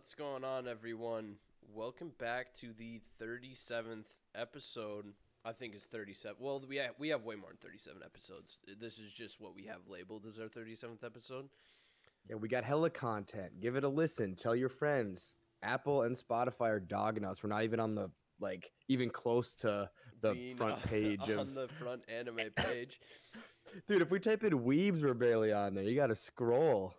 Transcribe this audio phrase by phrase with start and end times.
[0.00, 1.34] What's going on, everyone?
[1.74, 5.12] Welcome back to the 37th episode.
[5.44, 6.38] I think it's 37.
[6.40, 8.56] Well, we have, we have way more than 37 episodes.
[8.80, 11.50] This is just what we have labeled as our 37th episode.
[12.30, 13.60] Yeah, we got hella content.
[13.60, 14.36] Give it a listen.
[14.36, 15.36] Tell your friends.
[15.62, 17.42] Apple and Spotify are dogging us.
[17.42, 18.10] We're not even on the
[18.40, 19.90] like even close to
[20.22, 22.98] the Being front page on of the front anime page.
[23.86, 25.84] Dude, if we type in weebs, we're barely on there.
[25.84, 26.94] You gotta scroll.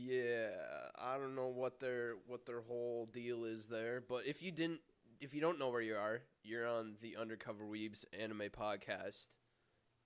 [0.00, 0.50] Yeah,
[0.96, 4.80] I don't know what their what their whole deal is there, but if you didn't,
[5.20, 9.26] if you don't know where you are, you're on the Undercover Weebs anime podcast.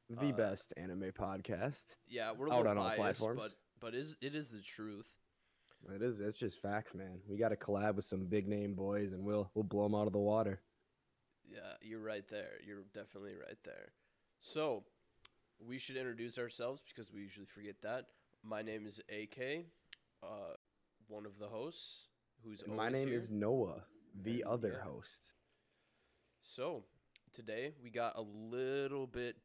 [0.09, 1.83] The Uh, best anime podcast.
[2.09, 3.41] Yeah, we're a Out on all biased, platforms.
[3.41, 5.11] but but is it is the truth.
[5.95, 6.21] It is.
[6.21, 7.21] It's just facts, man.
[7.29, 10.07] We got to collab with some big name boys, and we'll we'll blow them out
[10.07, 10.61] of the water.
[11.45, 12.53] Yeah, you're right there.
[12.67, 13.93] You're definitely right there.
[14.41, 14.85] So,
[15.61, 18.07] we should introduce ourselves because we usually forget that.
[18.43, 19.67] My name is AK,
[20.23, 20.55] uh,
[21.09, 22.07] one of the hosts
[22.45, 23.17] who's My name here.
[23.17, 23.85] is Noah,
[24.23, 24.91] the And, other yeah.
[24.91, 25.21] host.
[26.43, 26.85] So,
[27.33, 29.37] today we got a little bit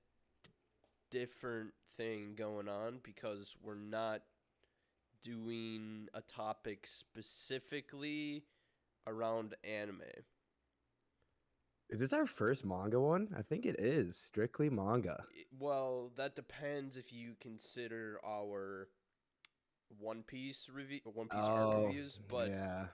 [1.12, 4.22] different thing going on because we're not
[5.24, 8.44] doing a topic specifically
[9.06, 10.02] around anime.
[11.90, 13.30] Is this our first manga one?
[13.38, 15.24] I think it is strictly manga.
[15.58, 18.90] Well, that depends if you consider our
[20.00, 22.86] One Piece review, One Piece art reviews, but Oh, yeah,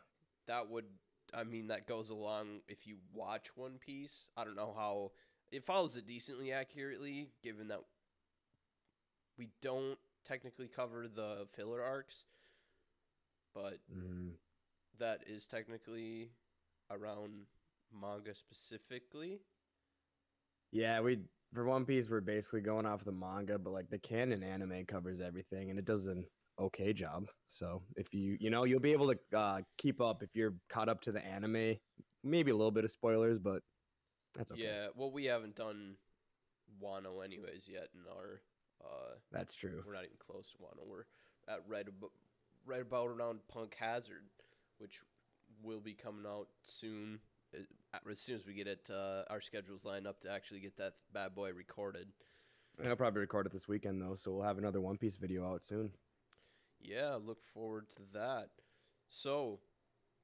[0.48, 0.86] that would
[1.34, 4.30] I mean that goes along if you watch One Piece.
[4.38, 5.12] I don't know how
[5.52, 7.82] it follows it decently accurately given that
[9.38, 12.26] we don't technically cover the filler arcs,
[13.54, 14.38] but Mhm.
[15.00, 16.32] that is technically
[16.90, 17.48] around
[17.92, 19.42] manga specifically.
[20.72, 21.00] yeah.
[21.02, 21.20] We
[21.54, 25.22] for One Piece, we're basically going off the manga, but like the canon anime covers
[25.22, 26.26] everything, and it does an
[26.60, 27.28] okay job.
[27.50, 30.90] So if you you know you'll be able to uh, keep up if you're caught
[30.90, 31.76] up to the anime.
[32.24, 33.64] Maybe a little bit of spoilers, but
[34.34, 34.64] that's okay.
[34.64, 35.96] Yeah, well we haven't done
[36.82, 38.42] Wano anyways yet in our
[38.84, 39.84] uh That's true.
[39.86, 40.88] We're not even close to Wano.
[40.88, 41.06] We're
[41.48, 42.12] at right about,
[42.66, 44.24] right about around Punk Hazard,
[44.78, 45.02] which
[45.62, 47.20] will be coming out soon.
[47.54, 50.78] uh, As soon as we get it, uh, our schedules line up to actually get
[50.78, 52.08] that bad boy recorded.
[52.84, 55.66] I'll probably record it this weekend though, so we'll have another One Piece video out
[55.66, 55.92] soon.
[56.84, 58.50] Yeah, look forward to that.
[59.10, 59.60] So,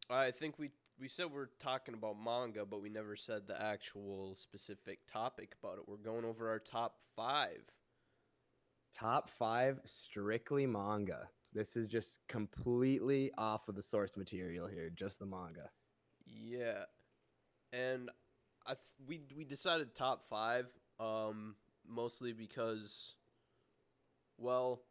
[0.09, 4.35] I think we we said we're talking about manga, but we never said the actual
[4.35, 5.87] specific topic about it.
[5.87, 7.61] We're going over our top five.
[8.93, 11.29] Top five strictly manga.
[11.53, 15.69] This is just completely off of the source material here, just the manga.
[16.25, 16.83] Yeah,
[17.71, 18.09] and
[18.67, 20.67] I th- we we decided top five,
[20.99, 21.55] um,
[21.87, 23.15] mostly because,
[24.37, 24.81] well,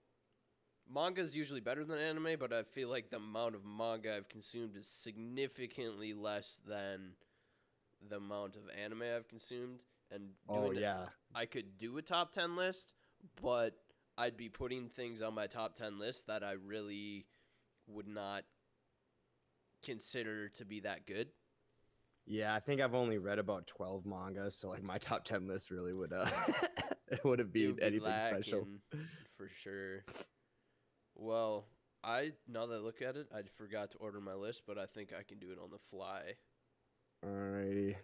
[0.93, 4.28] manga is usually better than anime, but I feel like the amount of manga I've
[4.28, 7.12] consumed is significantly less than
[8.09, 9.81] the amount of anime I've consumed.
[10.10, 12.94] And Oh yeah, I could do a top 10 list,
[13.43, 13.75] but
[14.16, 17.27] I'd be putting things on my top 10 list that I really
[17.87, 18.44] would not
[19.84, 21.28] consider to be that good.
[22.27, 22.54] yeah.
[22.54, 25.93] I think I've only read about twelve mangas, so like my top ten list really
[25.93, 26.27] would uh,
[27.09, 28.66] it wouldn't be would be anything special.
[29.37, 30.04] for sure.
[31.19, 31.67] Well,
[32.05, 34.87] I now that I look at it, I forgot to order my list, but I
[34.87, 36.34] think I can do it on the fly.
[37.27, 37.97] Alrighty,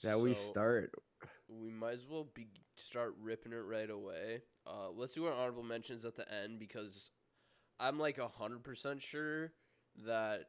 [0.00, 0.92] shall we start?
[1.48, 4.40] We might as well be start ripping it right away.
[4.66, 7.10] Uh, let's do our honorable mentions at the end because
[7.78, 9.52] I'm like hundred percent sure
[10.06, 10.46] that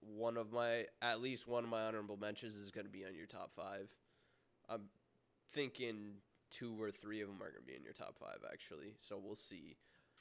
[0.00, 3.14] one of my at least one of my honorable mentions is going to be on
[3.14, 3.90] your top five.
[4.68, 4.84] I'm
[5.50, 6.14] thinking
[6.50, 8.94] two or three of them are going to be in your top five actually.
[8.98, 9.76] So we'll see.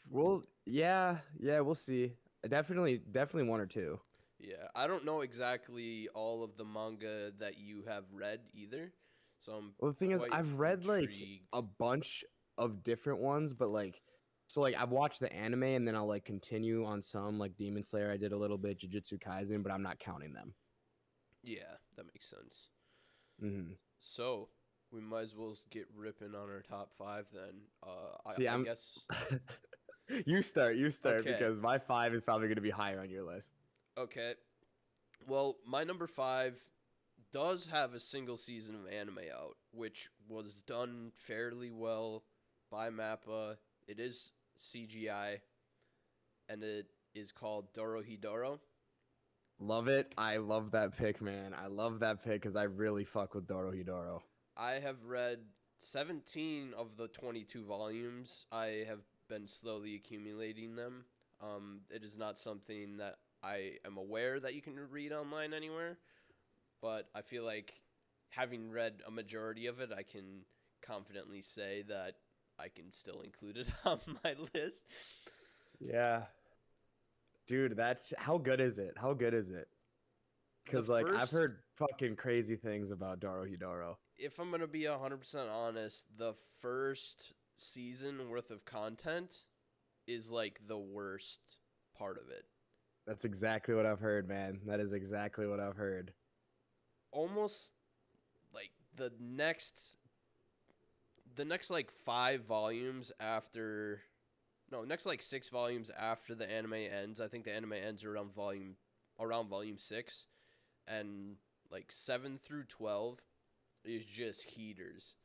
[0.09, 2.13] Well, yeah, yeah, we'll see.
[2.47, 3.99] Definitely, definitely one or two.
[4.39, 8.91] Yeah, I don't know exactly all of the manga that you have read either.
[9.39, 11.09] So I'm Well, the thing is, I've read like
[11.53, 12.23] a bunch
[12.57, 14.01] of different ones, but like,
[14.47, 17.83] so like I've watched the anime and then I'll like continue on some like Demon
[17.83, 18.11] Slayer.
[18.11, 20.53] I did a little bit Jujutsu Kaisen, but I'm not counting them.
[21.43, 22.67] Yeah, that makes sense.
[23.41, 23.73] Mm-hmm.
[23.99, 24.49] So
[24.91, 27.61] we might as well get ripping on our top five then.
[27.81, 28.99] Uh, I, See, I guess.
[30.25, 31.31] you start, you start, Okay.
[31.31, 33.49] because my five is probably going to be higher on your list.
[33.97, 34.33] Okay.
[35.27, 36.59] Well, my number five
[37.31, 42.23] does have a single season of anime out, which was done fairly well
[42.69, 43.57] by Mappa.
[43.87, 45.37] It is CGI,
[46.49, 48.59] and it is called Dorohedoro.
[49.59, 50.13] Love it.
[50.17, 51.53] I love that pick, man.
[51.53, 54.21] I love that pick because I really fuck with Dorohedoro.
[54.57, 55.39] I have read
[55.77, 58.45] 17 of the 22 volumes.
[58.51, 61.05] I have been slowly accumulating them.
[61.41, 65.97] Um, it is not something that I am aware that you can read online anywhere,
[66.81, 67.73] but I feel like
[68.29, 70.45] having read a majority of it, I can
[70.81, 72.15] confidently say that
[72.59, 74.85] I can still include it on my list.
[75.79, 76.23] Yeah.
[77.47, 78.93] Dude, that's how good is it?
[78.95, 79.67] How good is it?
[80.63, 83.97] Because like I've heard fucking crazy things about Dorohedoro.
[84.17, 89.45] If I'm gonna be hundred percent honest, the first season worth of content
[90.07, 91.39] is like the worst
[91.97, 92.45] part of it.
[93.07, 94.59] That's exactly what I've heard, man.
[94.65, 96.13] That is exactly what I've heard.
[97.11, 97.73] almost
[98.53, 99.95] like the next
[101.35, 104.01] the next like five volumes after
[104.71, 108.33] no next like six volumes after the anime ends i think the anime ends around
[108.33, 108.75] volume
[109.19, 110.27] around volume six
[110.87, 111.35] and
[111.71, 113.19] like seven through 12
[113.85, 115.15] is just heaters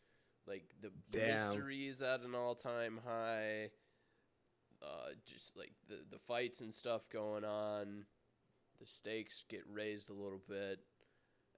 [0.48, 1.48] like the Damn.
[1.48, 3.70] mystery is at an all-time high
[4.82, 8.04] uh just like the the fights and stuff going on
[8.80, 10.80] the stakes get raised a little bit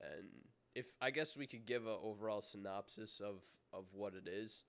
[0.01, 0.29] and
[0.75, 4.65] if I guess we could give a overall synopsis of of what it is,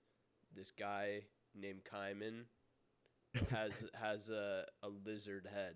[0.54, 1.22] this guy
[1.54, 2.44] named Kaiman
[3.50, 5.74] has has a a lizard head.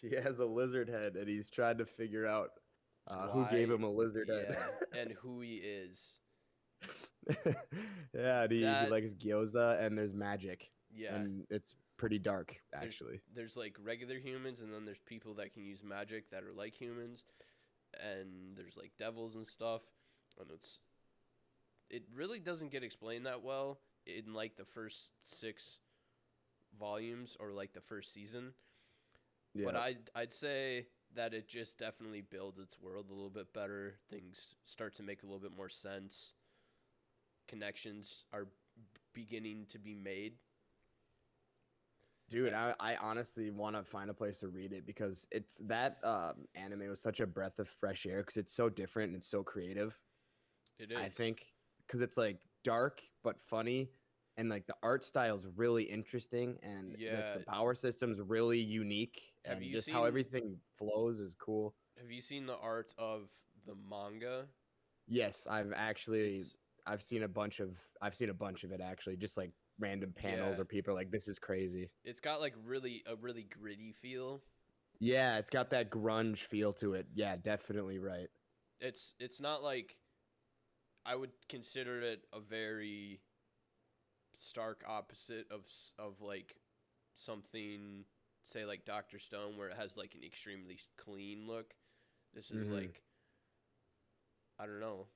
[0.00, 2.50] He has a lizard head, and he's trying to figure out
[3.10, 4.56] uh, who gave him a lizard head.
[4.98, 6.18] And who he is.
[8.14, 11.14] yeah, and he, That- he likes gyoza, and there's magic, Yeah.
[11.16, 13.20] and it's pretty dark, There's- actually.
[13.34, 16.74] There's like regular humans and then there's people that can use magic that are like
[16.74, 17.24] humans
[18.00, 19.82] and there's like devils and stuff
[20.38, 20.78] and it's
[21.90, 25.78] it really doesn't get explained that well in like the first 6
[26.78, 28.52] volumes or like the first season.
[29.54, 29.64] Yeah.
[29.64, 30.86] But I'd I'd say
[31.16, 33.94] that it just definitely builds its world a little bit better.
[34.10, 36.34] Things start to make a little bit more sense.
[37.48, 38.46] Connections are
[39.14, 40.34] beginning to be made.
[42.30, 45.96] Dude, I, I honestly want to find a place to read it because it's that
[46.04, 49.30] um, anime was such a breath of fresh air because it's so different and it's
[49.30, 49.98] so creative.
[50.78, 50.98] It is.
[50.98, 51.46] I think
[51.86, 53.88] because it's like dark but funny,
[54.36, 57.38] and like the art style is really interesting, and the- Yeah.
[57.38, 61.74] the power system's really unique, Have and you just how everything flows is cool.
[61.98, 63.32] Have you seen the art of
[63.64, 64.46] the manga?
[65.06, 66.56] Yes, I've actually It's,
[66.88, 70.12] I've seen a bunch of I've seen a bunch of it actually, just like random
[70.12, 70.56] panels Yeah.
[70.56, 74.40] where people are like, "This is crazy." it's got like really a really gritty feel.
[75.00, 77.06] Yeah, it's got that grunge feel to it.
[77.14, 78.28] Yeah, definitely right.
[78.80, 79.96] It's it's not like
[81.04, 83.20] I would consider it a very
[84.36, 85.66] stark opposite of
[85.98, 86.54] of like
[87.14, 88.04] something
[88.44, 91.74] say like Doctor Stone where it has like an extremely clean look.
[92.34, 92.72] This is Mhm.
[92.74, 93.02] like
[94.58, 95.06] I don't know.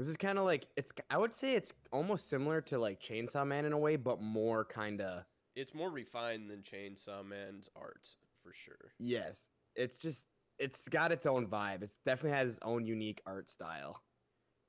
[0.00, 0.92] This is kind of like it's.
[1.10, 4.64] I would say it's almost similar to like Chainsaw Man in a way, but more
[4.64, 5.24] kind of.
[5.54, 8.08] It's more refined than Chainsaw Man's art
[8.42, 8.94] for sure.
[8.98, 10.24] Yes, it's just
[10.58, 11.82] it's got its own vibe.
[11.82, 14.00] It's definitely has its own unique art style.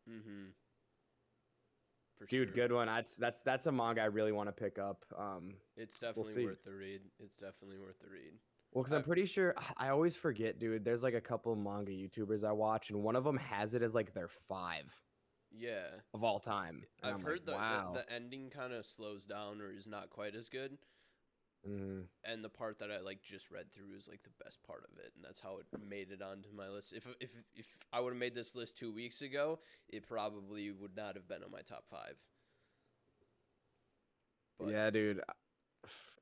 [0.10, 0.50] Mm-hmm.
[2.18, 2.56] For Dude, sure.
[2.56, 2.88] good one.
[2.88, 5.06] That's that's that's a manga I really want to pick up.
[5.18, 6.46] Um, It's definitely see.
[6.46, 7.04] worth the read.
[7.24, 8.34] It's definitely worth the read.
[8.74, 10.84] well, because I'm pretty sure I always forget, dude.
[10.84, 13.94] There's like a couple manga YouTubers I watch, and one of them has it as
[13.94, 14.94] like their five
[15.52, 15.88] Yeah.
[16.14, 16.84] of all time.
[17.04, 17.92] And I've I'm heard like, the, wow.
[17.94, 20.78] the the ending kind of slows down or is not quite as good,
[21.68, 22.08] Mhm.
[22.24, 24.98] and the part that I like just read through is like the best part of
[24.98, 26.94] it, and that's how it made it onto my list.
[26.94, 29.60] If if if I would have made this list two weeks ago,
[29.90, 32.18] it probably would not have been on my top five.
[34.58, 35.22] But yeah, dude.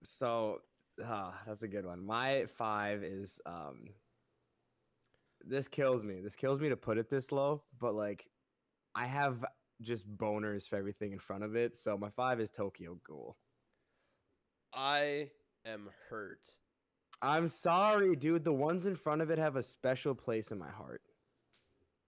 [0.03, 0.61] So,
[1.03, 2.03] ah, that's a good one.
[2.05, 3.93] My five is um.
[5.41, 6.19] This kills me.
[6.19, 8.29] This kills me to put it this low, but like,
[8.95, 9.45] I have
[9.81, 11.75] just boners for everything in front of it.
[11.77, 13.37] So my five is Tokyo Ghoul.
[14.73, 15.29] I
[15.65, 16.49] am hurt.
[17.21, 18.43] I'm sorry, dude.
[18.43, 21.01] The ones in front of it have a special place in my heart.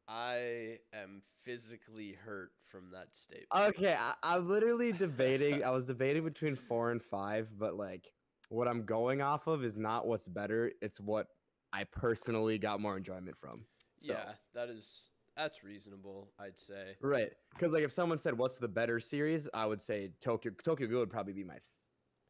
[0.07, 3.47] I am physically hurt from that statement.
[3.53, 5.63] Okay, I, I'm literally debating.
[5.63, 8.11] I was debating between four and five, but like,
[8.49, 10.71] what I'm going off of is not what's better.
[10.81, 11.27] It's what
[11.71, 13.65] I personally got more enjoyment from.
[13.97, 15.09] So, yeah, that is
[15.41, 16.31] that's reasonable.
[16.39, 16.95] I'd say.
[17.01, 17.31] Right.
[17.53, 20.99] Because like, if someone said what's the better series, I would say Tokyo Tokyo Ghoul
[20.99, 21.55] would probably be my.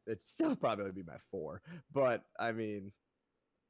[0.07, 1.61] It'd still probably would be my four,
[1.93, 2.91] but I mean,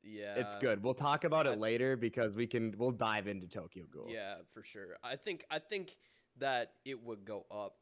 [0.03, 0.81] Yeah, it's good.
[0.83, 2.73] We'll talk about I- it later because we can.
[2.77, 4.07] We'll dive into Tokyo Ghoul.
[4.09, 4.97] Yeah, for sure.
[5.03, 5.97] I think I think
[6.37, 7.77] that it would go up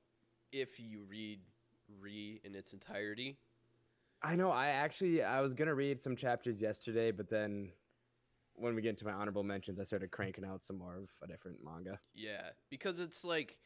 [0.51, 1.42] if you read
[2.00, 3.38] Re in its entirety.
[4.22, 4.51] I know.
[4.51, 7.72] I actually I was gonna read some chapters yesterday, but then
[8.60, 11.28] when we get into my honorable mentions, I started cranking out some more of a
[11.28, 12.00] different manga.
[12.13, 13.58] Yeah, because it's like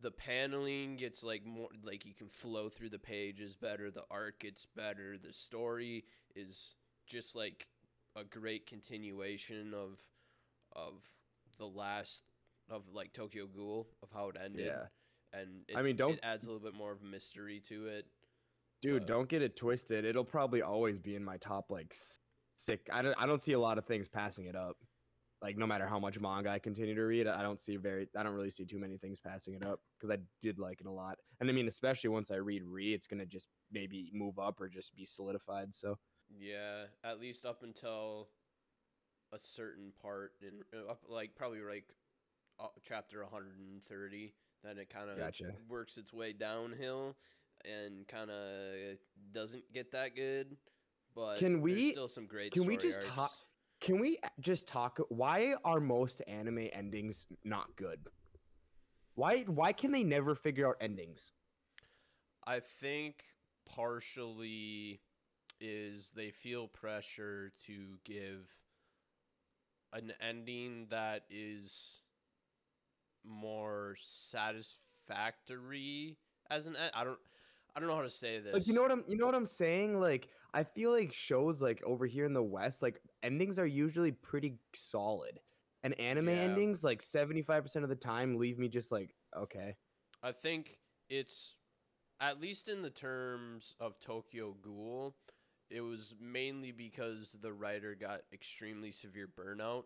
[0.00, 4.38] the paneling gets like more like you can flow through the pages better, the art
[4.40, 6.04] gets better, the story
[6.36, 7.66] is just like
[8.16, 10.02] a great continuation of
[10.74, 11.02] of
[11.58, 12.22] the last
[12.70, 14.66] of like Tokyo Ghoul of how it ended.
[14.66, 14.86] Yeah.
[15.32, 18.06] And it, I mean, don't- it adds a little bit more of mystery to it.
[18.80, 20.04] Dude, So- don't get it twisted.
[20.04, 21.94] It'll probably always be in my top like
[22.58, 22.88] sick.
[22.92, 23.14] I don't.
[23.18, 24.76] I don't see a lot of things passing it up.
[25.40, 28.08] Like no matter how much manga I continue to read, I don't see very.
[28.16, 30.86] I don't really see too many things passing it up because I did like it
[30.86, 31.18] a lot.
[31.40, 34.68] And I mean, especially once I read Re, it's gonna just maybe move up or
[34.68, 35.74] just be solidified.
[35.74, 35.98] So
[36.28, 38.28] Yeah, at least up until
[39.32, 41.84] a certain part in uh, up like probably like
[42.58, 44.34] uh, chapter 130
[44.64, 45.52] then it kind of Gotcha.
[45.68, 47.14] works its way downhill
[47.64, 48.96] and kind of
[49.32, 50.56] doesn't get that good
[51.18, 53.44] but Can we- still some great can we just ta- arcs.
[53.80, 55.00] can we just talk?
[55.08, 58.06] Why are most anime endings not good?
[59.16, 59.42] Why?
[59.42, 61.32] Why can they never figure out endings?
[62.46, 63.24] I think
[63.66, 65.00] partially
[65.60, 68.48] is they feel pressure to give
[69.92, 72.02] an ending that is
[73.24, 76.16] more satisfactory
[76.48, 76.76] as an.
[76.94, 77.18] I don't
[77.74, 78.54] I don't know how to say this.
[78.54, 80.00] Like you know what I'm you know what I'm saying?
[80.00, 84.12] Like I feel like shows like over here in the West, like endings are usually
[84.12, 85.40] pretty solid.
[85.82, 86.34] And anime Yeah.
[86.40, 89.76] endings, like 75% of the time, leave me just like, okay.
[90.22, 90.78] I think
[91.08, 91.56] it's
[92.20, 95.16] at least in the terms of Tokyo Ghoul,
[95.70, 99.84] it was mainly because the writer got extremely severe burnout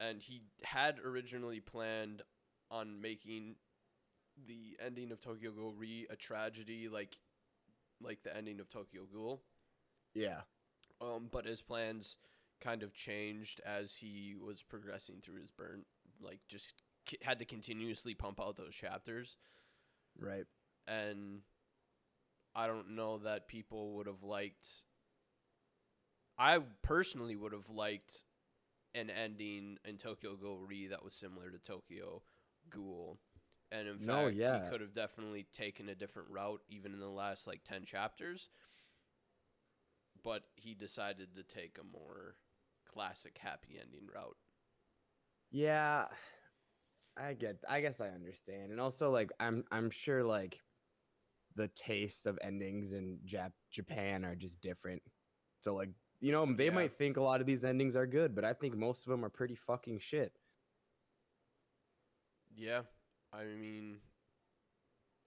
[0.00, 2.22] and he had originally planned
[2.70, 3.56] on making
[4.46, 7.18] the ending of Tokyo Ghoul re a tragedy like
[8.00, 9.42] like the ending of Tokyo Ghoul.
[10.14, 10.40] Yeah.
[11.00, 12.16] Um, but his plans
[12.60, 15.84] kind of changed as he was progressing through his burn,
[16.20, 19.36] like just c- had to continuously pump out those chapters
[20.18, 20.46] Right.
[20.88, 21.42] and
[22.56, 24.66] I don't know that people would have liked.
[26.36, 28.24] I personally would have liked
[28.94, 32.22] an ending in Tokyo Ghoul Re that was similar to Tokyo
[32.70, 33.18] Ghoul,
[33.70, 34.64] and in No, fact, yeah.
[34.64, 38.48] he could have definitely taken a different route even in the last like ten chapters.
[40.28, 42.36] But he decided to take a more
[42.84, 44.36] classic happy ending route.
[45.50, 46.06] Yeah.
[47.16, 48.70] I get I guess I understand.
[48.72, 50.60] And also like I'm I'm sure like
[51.56, 55.02] the taste of endings in Jap- Japan are just different.
[55.58, 56.70] So like, you know, they Yeah.
[56.70, 59.24] might think a lot of these endings are good, but I think most of them
[59.24, 60.38] are pretty fucking shit.
[62.54, 62.82] Yeah,
[63.32, 64.00] I mean,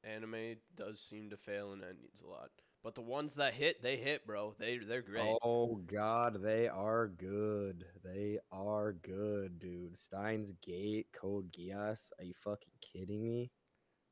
[0.03, 2.51] anime does seem to fail in endings a lot,
[2.83, 4.55] but the ones that hit, they hit, bro.
[4.57, 5.37] They they're great.
[5.43, 7.85] Oh god, they are good.
[8.03, 9.97] They are good, dude.
[9.97, 12.11] Steins Gate, Code Geass.
[12.19, 13.51] Are you fucking kidding me?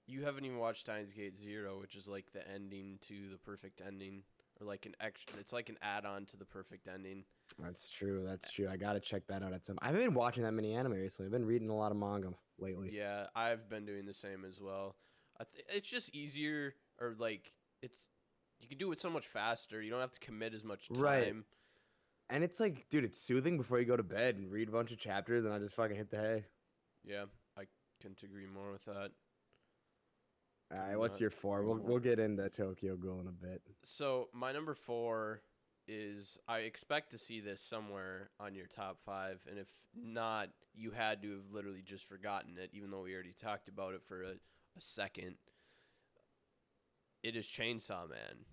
[0.07, 3.81] You haven't even watched Steins Gate Zero, which is like the ending to the perfect
[3.85, 4.23] ending,
[4.59, 5.37] or like an extra.
[5.39, 7.23] It's like an add-on to the perfect ending.
[7.59, 8.23] That's true.
[8.25, 8.67] That's true.
[8.69, 9.77] I gotta check that out at some.
[9.81, 11.25] I haven't been watching that many anime recently.
[11.27, 12.89] I've been reading a lot of manga lately.
[12.91, 14.95] Yeah, I've been doing the same as well.
[15.39, 18.07] I th- it's just easier, or like it's
[18.59, 19.81] you can do it so much faster.
[19.81, 21.01] You don't have to commit as much time.
[21.01, 21.33] Right.
[22.29, 24.91] And it's like, dude, it's soothing before you go to bed and read a bunch
[24.91, 26.45] of chapters, and I just fucking hit the hay.
[27.03, 27.25] Yeah,
[27.57, 27.63] I
[28.01, 29.11] couldn't agree more with that.
[30.71, 31.63] All right, what's your four?
[31.63, 33.63] We'll we'll get into Tokyo Ghoul in a bit.
[33.83, 35.41] So my number four
[35.87, 40.91] is I expect to see this somewhere on your top five, and if not, you
[40.91, 44.21] had to have literally just forgotten it, even though we already talked about it for
[44.21, 45.35] a, a second.
[47.23, 48.45] It is Chainsaw Man.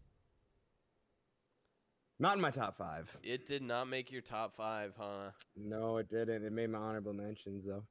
[2.18, 3.14] Not in my top five.
[3.22, 5.30] It did not make your top five, huh?
[5.54, 6.44] No, it didn't.
[6.44, 7.84] It made my honorable mentions though.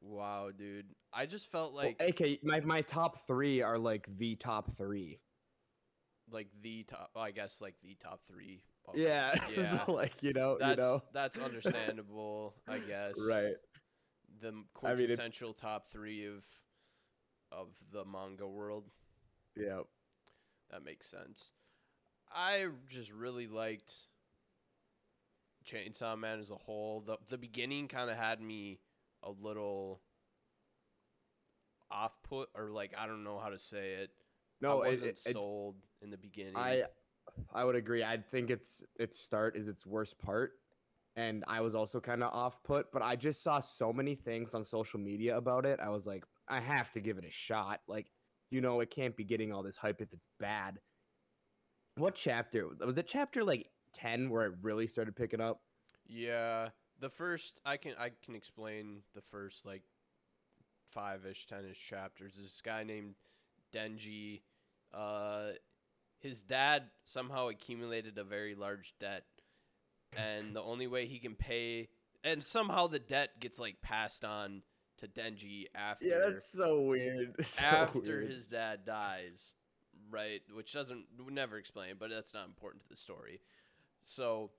[0.00, 0.86] Wow, dude.
[1.12, 5.20] I just felt Well, like AK, my my top three are like the top three.
[6.30, 7.10] like the top.
[7.16, 8.62] I guess like the top three.
[8.88, 9.84] of- Yeah, yeah.
[9.86, 13.14] so, like you know, That's you know, that's understandable, I guess.
[13.28, 13.54] right?
[14.40, 16.44] the m- I mean, it- quintessential top three of
[17.52, 18.90] of the manga world.
[19.56, 19.80] Yeah.
[20.70, 21.52] That makes sense.
[22.32, 23.92] I just really liked
[25.66, 27.00] Chainsaw Man as a whole.
[27.00, 28.80] the The beginning kind of had me
[29.22, 30.00] a little
[31.90, 34.10] off put, or like I don't know how to say it.
[34.60, 36.56] No, I it- wasn't it- it- sold in the beginning.
[36.56, 36.84] I
[37.52, 38.02] I would agree.
[38.04, 40.52] I think its its start is its worst part.
[41.16, 44.54] And I was also kind of off put, but I just saw so many things
[44.54, 45.80] on social media about it.
[45.80, 47.82] I was like, I have to give it a shot.
[47.88, 48.12] Like,
[48.50, 50.78] you know, it can't be getting all this hype if it's bad.
[51.96, 53.06] What chapter was it?
[53.08, 55.60] Chapter like ten where it really started picking up.
[56.06, 59.82] Yeah, the first I can I can explain the first like
[60.90, 62.34] five ish, ten ish chapters.
[62.40, 63.14] This guy named
[63.72, 64.42] Denji,
[64.92, 65.50] uh,
[66.18, 69.24] his dad somehow accumulated a very large debt,
[70.16, 71.88] and the only way he can pay,
[72.24, 74.62] and somehow the debt gets like passed on
[75.00, 77.34] to Denji after Yeah, that's so weird.
[77.44, 78.30] So after weird.
[78.30, 79.52] his dad dies,
[80.10, 80.40] right?
[80.54, 83.40] Which doesn't never explain, but that's not important to the story.
[84.02, 84.50] So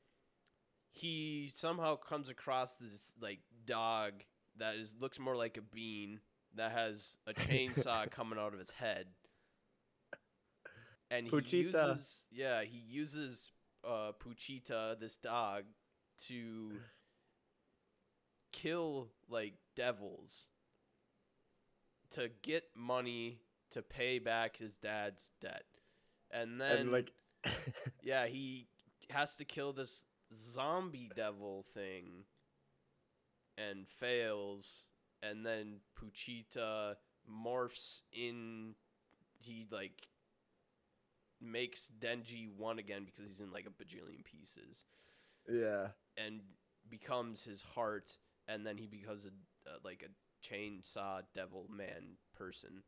[0.91, 4.13] he somehow comes across this like dog
[4.57, 6.19] that is looks more like a bean
[6.55, 9.07] that has a chainsaw coming out of his head.
[11.09, 11.53] And he Pochita.
[11.53, 13.51] uses yeah, he uses
[13.87, 15.63] uh Pochita, this dog,
[16.27, 16.71] to
[18.51, 20.47] kill like devils
[22.11, 23.39] to get money
[23.71, 25.63] to pay back his dad's debt.
[26.31, 27.11] And then and like
[28.03, 28.67] yeah, he
[29.09, 30.03] has to kill this
[30.33, 32.23] zombie devil thing
[33.57, 34.85] and fails
[35.21, 36.95] and then Pochita
[37.29, 38.75] morphs in
[39.39, 40.07] he like
[41.41, 44.85] makes Denji one again because he's in like a bajillion pieces
[45.49, 45.87] yeah.
[46.17, 46.41] and
[46.89, 48.17] becomes his heart
[48.47, 52.83] and then he becomes a uh, like a chainsaw devil man person.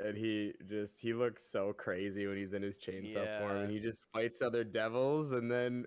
[0.00, 3.80] And he just he looks so crazy when he's in his chainsaw form and he
[3.80, 5.86] just fights other devils and then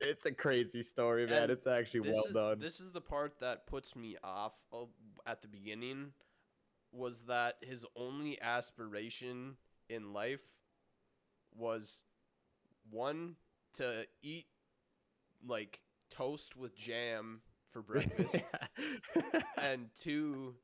[0.00, 1.44] it's a crazy story, man.
[1.44, 2.58] And it's actually well is done.
[2.58, 4.88] this is the part that puts me off of,
[5.26, 6.12] at the beginning
[6.92, 9.56] was that his only aspiration
[9.88, 10.42] in life
[11.56, 12.02] was
[12.90, 13.36] one
[13.74, 14.46] to eat
[15.46, 17.40] like toast with jam
[17.72, 18.36] for breakfast
[19.60, 20.54] and two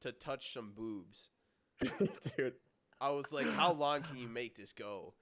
[0.00, 1.28] to touch some boobs.
[2.36, 2.54] Dude,
[3.00, 5.14] I was like, how long can you make this go?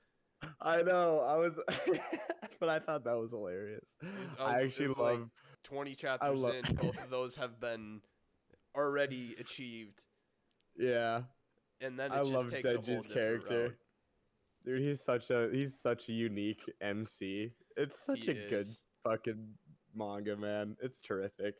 [0.61, 1.21] I know.
[1.21, 1.53] I was
[2.61, 3.85] but I thought that was hilarious.
[4.03, 5.31] was- I I, was- it actually was like- love
[5.65, 8.01] 20 chapters love- in, both of those have been
[8.77, 10.03] already achieved.
[10.77, 11.23] yeah.
[11.81, 13.63] And then it I just love takes a whole character.
[13.65, 13.77] route.
[14.65, 17.51] Dude, he's such a he's such a unique MC.
[17.77, 18.69] It's such He a good
[19.03, 19.45] fucking
[19.95, 20.77] manga, man.
[20.81, 21.57] It's terrific.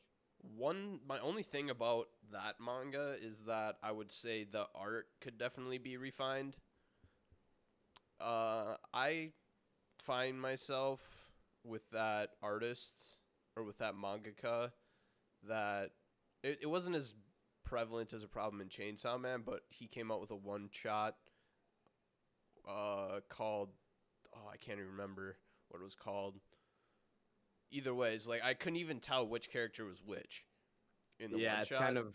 [0.57, 5.39] One, my only thing about that manga is that I would say the art could
[5.39, 6.57] definitely be refined.
[8.21, 9.31] Uh, I
[9.99, 11.01] find myself
[11.65, 13.17] with that artist
[13.57, 14.73] or with that mangaka
[15.49, 15.91] that
[16.43, 17.15] it, it wasn't as
[17.65, 21.17] prevalent as a problem in Chainsaw Man, but he came out with a one shot
[22.69, 23.71] uh, called
[24.35, 25.37] oh I can't even remember
[25.69, 26.39] what it was called.
[27.73, 30.45] Either way, it's like I couldn't even tell which character was which.
[31.19, 31.79] In the yeah, it's shot.
[31.81, 32.15] kind of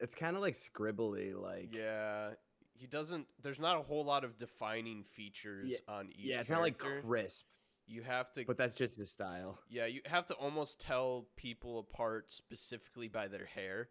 [0.00, 2.30] it's kind of like scribbly, like yeah.
[2.78, 3.26] He doesn't.
[3.42, 6.26] There's not a whole lot of defining features on each.
[6.26, 7.46] yeah, it's not like crisp,
[7.86, 8.44] You have to.
[8.44, 9.58] but that's just his style.
[9.70, 13.88] yeah, you have to almost tell people apart specifically by their hair,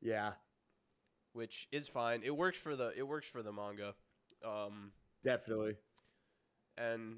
[0.00, 0.34] Yeah,
[1.32, 2.22] which is fine.
[2.24, 2.92] It works for the.
[2.96, 3.94] It works for the manga.
[4.44, 4.92] Um,
[5.24, 5.74] definitely.
[6.78, 7.16] and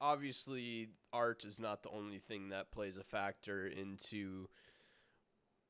[0.00, 4.48] obviously art is not the only thing that plays a factor into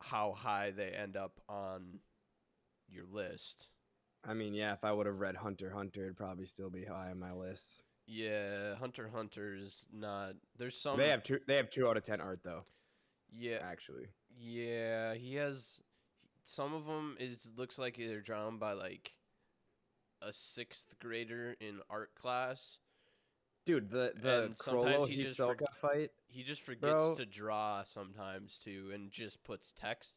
[0.01, 2.01] how high they end up on
[2.89, 3.69] your list.
[4.29, 7.11] I mean, yeah, if I would have read Hunter Hunter, it'd probably still be high
[7.11, 7.83] on my list.
[8.07, 10.35] Yeah, Hunter Hunter is not.
[10.59, 10.97] There's some.
[10.99, 11.41] they have two.
[11.47, 12.63] They have two out of ten art though.
[13.31, 14.07] Yeah, Actually,
[14.39, 15.15] yeah.
[15.15, 15.81] He has.
[16.45, 19.13] Some of them is looks like they're drawn by like
[20.23, 22.79] a sixth grader in art class.
[23.67, 26.11] Dude, the the And sometimes he just Hisoka fight.
[26.29, 27.17] He just forgets Bro.
[27.17, 30.17] to draw sometimes too, and just puts text.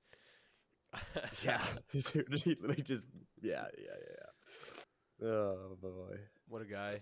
[1.44, 1.62] Yeah,
[1.94, 3.04] dude, he literally just
[3.42, 4.26] yeah, yeah, yeah,
[5.22, 5.28] yeah.
[5.28, 6.18] Oh boy.
[6.48, 7.02] what a guy.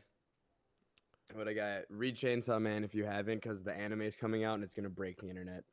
[1.33, 4.55] What a guy Read Chainsaw Man if you haven't, because the anime is coming out
[4.55, 5.63] and it's gonna break the internet.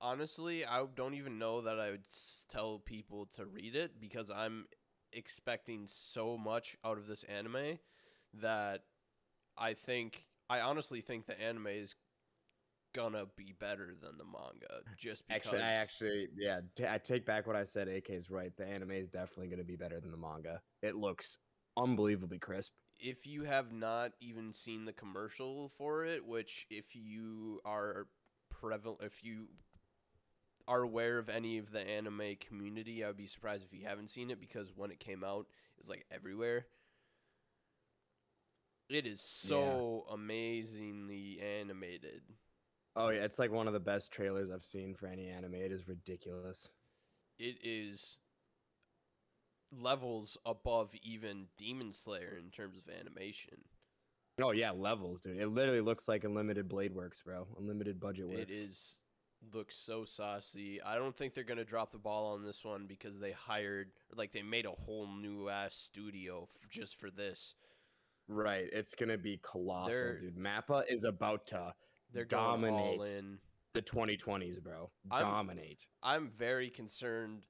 [0.00, 2.06] Honestly, I don't even know that I would
[2.48, 4.66] tell people to read it because I'm
[5.12, 7.78] expecting so much out of this anime
[8.40, 8.82] that
[9.60, 11.94] I think I honestly think the anime is
[12.92, 17.24] gonna be better than the manga just because Actually, I actually, yeah, t- I take
[17.24, 17.86] back what I said.
[17.86, 18.52] AK is right.
[18.56, 20.60] The anime is definitely gonna be better than the manga.
[20.82, 21.38] It looks
[21.76, 22.72] unbelievably crisp.
[22.98, 28.08] if you have not even seen the commercial for it, which if you are
[28.50, 29.46] prevalent, if you
[30.68, 34.10] are aware of any of the anime community, I would be surprised if you haven't
[34.10, 35.46] seen it because when it came out,
[35.76, 36.66] it was like everywhere.
[38.90, 42.22] It is so amazingly animated.
[42.96, 45.54] Oh yeah, it's like one of the best trailers I've seen for any anime.
[45.54, 46.68] It is ridiculous.
[47.38, 48.18] It is
[49.72, 53.58] levels above even Demon Slayer in terms of animation.
[54.42, 55.38] Oh yeah, levels, dude.
[55.38, 57.46] It literally looks like Unlimited Blade Works, bro.
[57.58, 58.40] Unlimited budget works.
[58.40, 58.98] It is
[59.54, 60.82] looks so saucy.
[60.82, 64.32] I don't think they're gonna drop the ball on this one because they hired like
[64.32, 67.54] they made a whole new ass studio f- just for this.
[68.30, 68.68] Right.
[68.72, 70.36] It's gonna be colossal, They're- dude.
[70.36, 71.74] Mappa is about to
[72.12, 72.56] They're going all
[72.96, 73.38] dominate in.
[73.74, 74.90] the 2020s, bro.
[75.10, 75.86] I'm- Dominate.
[76.02, 77.46] I'm very concerned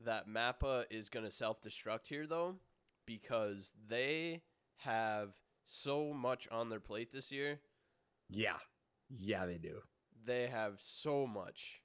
[0.00, 2.60] that Mappa is going to self destruct here, though,
[3.06, 4.44] because they
[4.76, 7.60] have so much on their plate this year.
[8.28, 8.58] Yeah.
[9.10, 9.82] Yeah, they do.
[10.24, 11.82] They have so much.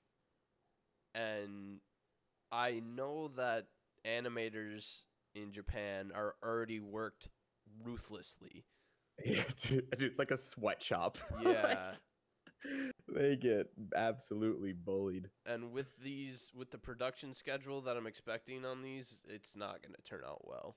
[1.15, 1.82] And
[2.52, 3.67] I know that
[4.06, 7.30] animators in Japan are already worked
[7.84, 8.66] ruthlessly.
[9.24, 11.20] Yeah, dude, dude, it's like a sweatshop.
[11.44, 11.92] Yeah.
[13.14, 15.30] they get absolutely bullied.
[15.46, 19.94] and with these, with the production schedule that I'm expecting on these, it's not going
[19.96, 20.76] to turn out well.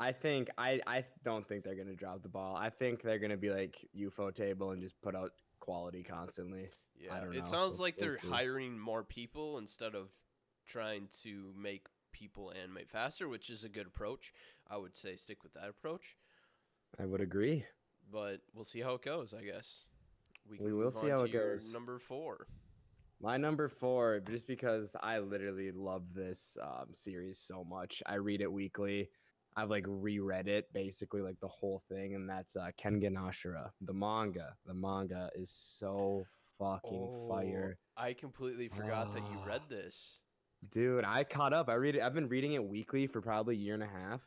[0.00, 2.54] I think I I don't think they're gonna drop the ball.
[2.56, 6.68] I think they're gonna be like Ufotable and just put out quality constantly.
[6.96, 7.42] Yeah, it know.
[7.42, 10.08] sounds We'll- like they're hiring more people instead of
[10.68, 11.86] trying to make
[12.18, 14.32] people animate faster, which is a good approach.
[14.68, 16.16] I would say stick with that approach,
[16.98, 17.64] I would agree.
[18.10, 19.34] but we'll see how it goes.
[19.34, 19.84] I guess
[20.50, 21.70] We can will see how it goes.
[21.72, 22.46] Number four.
[23.20, 28.02] My number four, just because I literally love this um, series so much.
[28.06, 29.10] I read it weekly.
[29.56, 33.92] I've like reread it basically like the whole thing, and that's uh, Kengan Ashura, the
[33.92, 34.54] manga.
[34.66, 36.24] The manga is so
[36.58, 39.46] fucking fire, Oh, I completely forgot that you Ah.
[39.46, 40.20] read this,
[40.70, 41.04] dude.
[41.04, 41.68] I caught up.
[41.68, 42.02] I read it.
[42.02, 44.20] I've been reading it weekly for probably a year and a half.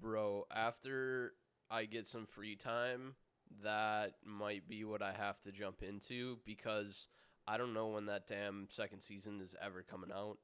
[0.00, 0.46] bro.
[0.54, 1.32] After
[1.70, 3.14] I get some free time,
[3.62, 7.08] that might be what I have to jump into because
[7.46, 10.38] I don't know when that damn second season is ever coming out.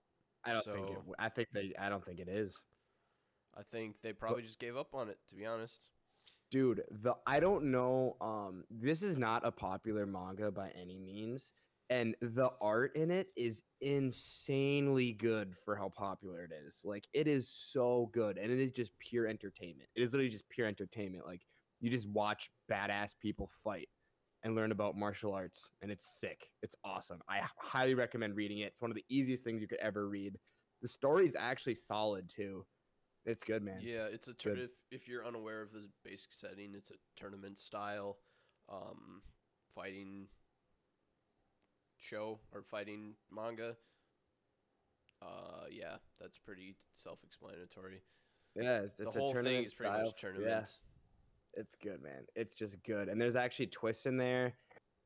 [0.44, 0.98] I don't think it.
[1.06, 1.72] So- I think they.
[1.78, 2.56] I don't think it is.
[3.58, 5.88] I think they probably just gave up on it, to be honest.
[6.50, 11.52] dude the i don't know um this is not a popular manga by any means
[11.90, 17.28] and the art in it is insanely good for how popular it is like it
[17.28, 21.26] is so good and it is just pure entertainment it is literally just pure entertainment
[21.26, 21.42] like
[21.80, 23.88] you just watch badass people fight
[24.42, 28.66] and learn about martial arts and it's sick it's awesome I highly recommend reading it
[28.66, 30.38] it's one of the easiest things you could ever read
[30.82, 32.64] the story's actually solid too
[33.24, 34.58] it's good man Yeah, it's a tur- Good.
[34.60, 38.18] if if you're unaware of the basic setting, it's a tournament style
[38.68, 39.20] um,
[39.74, 40.28] fighting
[41.98, 43.76] show or fighting manga.
[45.22, 48.02] Uh, yeah, that's pretty self-explanatory.
[48.54, 50.04] yeah it's, the whole a thing is pretty style.
[50.04, 50.78] much tournaments.
[51.54, 52.26] Yeah, it's good, man.
[52.34, 54.52] It's just good, and there's actually twists in there,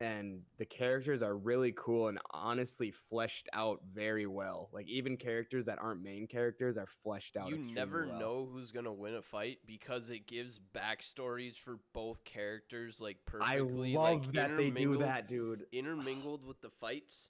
[0.01, 4.69] and the characters are really cool and honestly fleshed out very well.
[4.73, 7.49] Like even characters that aren't main characters are fleshed out.
[7.49, 8.19] You never well.
[8.19, 13.57] know who's gonna win a fight because it gives backstories for both characters, like I
[13.57, 13.93] perfectly.
[13.93, 15.65] love like, that they do that, dude.
[15.71, 17.29] intermingled with the fights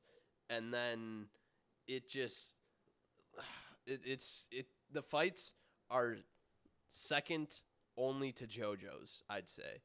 [0.49, 1.25] and then
[1.87, 2.53] it just
[3.85, 5.55] it, it's it the fights
[5.89, 6.15] are
[6.89, 7.61] second
[7.97, 9.81] only to JoJo's, I'd say.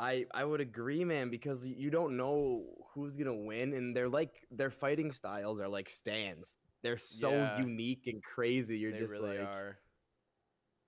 [0.00, 4.46] I I would agree, man, because you don't know who's gonna win, and they're like
[4.50, 6.56] their fighting styles are like stands.
[6.82, 7.58] They're so Yeah.
[7.58, 8.78] unique and crazy.
[8.78, 9.78] You're they just really like, are.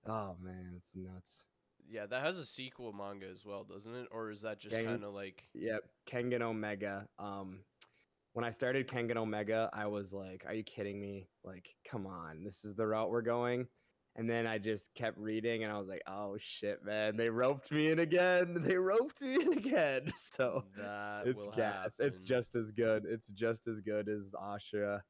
[0.07, 1.43] oh man, it's nuts.
[1.87, 4.07] Yeah, that has a sequel manga as well, doesn't it?
[4.09, 7.07] Or is that just kind of like Yep, Kengan Omega.
[7.19, 7.59] Um,
[8.31, 11.27] when I started Kengan Omega, I was like, "Are you kidding me?
[11.43, 13.67] Like, come on, this is the route we're going."
[14.15, 17.17] And then I just kept reading, and I was like, "Oh shit, man!
[17.17, 18.61] They roped me in again.
[18.61, 21.99] They roped me in again." So that it's gas.
[21.99, 23.05] It's just as good.
[23.07, 25.01] It's just as good as Ashura.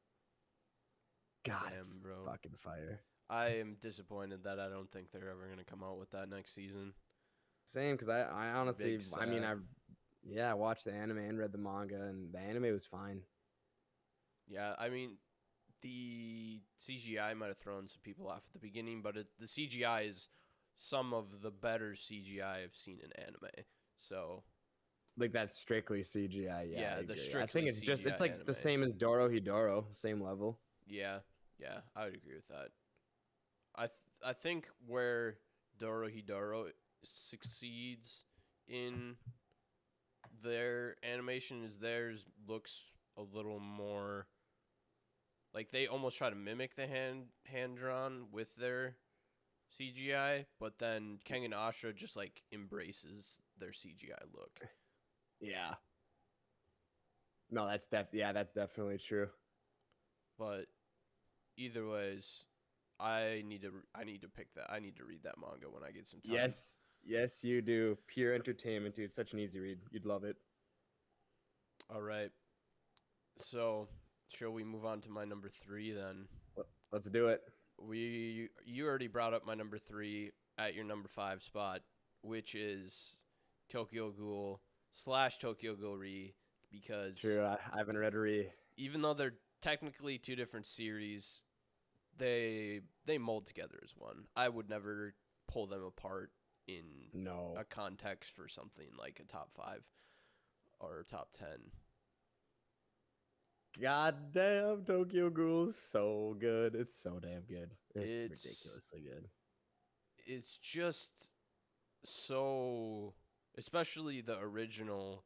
[1.44, 2.24] God, Damn, bro.
[2.26, 3.00] fucking fire.
[3.28, 6.54] I am disappointed that I don't think they're ever gonna come out with that next
[6.54, 6.94] season.
[7.66, 9.50] Same, because I, I honestly, I mean, sad.
[9.50, 9.54] I,
[10.22, 13.20] yeah, I watched the anime and read the manga, and the anime was fine.
[14.48, 15.16] Yeah, I mean,
[15.84, 20.08] the CGI might have thrown some people off at the beginning, but it, the CGI
[20.08, 20.28] is
[20.76, 23.64] some of the better CGI I've seen in anime.
[23.96, 24.42] So
[25.18, 26.72] like that's strictly CGI.
[26.72, 27.42] Yeah, Yeah, I the agree.
[27.42, 30.58] I think it's just it's like the same as Dorohedoro, same level.
[30.86, 31.18] yeah,
[31.60, 32.68] yeah, I would agree with that.
[33.76, 33.90] I th-
[34.24, 35.36] I think where
[35.80, 36.70] Dorohedoro
[37.04, 38.24] succeeds
[38.66, 39.16] in
[40.42, 42.84] their animation is theirs looks
[43.16, 44.26] a little more
[45.54, 48.96] like they almost try to mimic the hand hand drawn with their
[49.78, 54.60] CGI, but then Kengan Ashura just like embraces their CGI look.
[55.40, 55.74] Yeah.
[57.50, 59.28] No, that's def yeah, that's definitely true.
[60.38, 60.66] But
[61.58, 62.44] either ways,
[62.98, 64.70] I need to I need to pick that.
[64.72, 66.34] I need to read that manga when I get some time.
[66.34, 67.98] Yes, yes, you do.
[68.06, 69.06] Pure entertainment, dude.
[69.06, 69.78] It's such an easy read.
[69.90, 70.36] You'd love it.
[71.94, 72.30] All right.
[73.38, 73.88] So,
[74.28, 76.28] shall we move on to my number 3 then?
[76.56, 77.42] Let- Let's do it.
[77.78, 81.80] We you already brought up my number 3 at your number 5 spot,
[82.22, 83.16] which is
[83.68, 84.60] Tokyo Ghoul
[84.92, 86.34] slash Tokyo Ghoul Re
[86.70, 87.42] because True.
[87.42, 88.48] I, I haven't read Re.
[88.76, 91.42] even though they're technically two different series,
[92.16, 94.24] they they mold together as one.
[94.36, 95.14] I would never
[95.48, 96.30] pull them apart
[96.68, 97.54] in No.
[97.58, 99.82] a context for something like a top five
[100.78, 101.58] or a top ten.
[103.80, 106.74] God damn, Tokyo Ghoul's so good.
[106.74, 107.70] It's so damn good.
[107.94, 109.28] It's, It's- ridiculously good.
[110.26, 111.30] It's just
[112.04, 113.14] so,
[113.58, 115.24] especially the original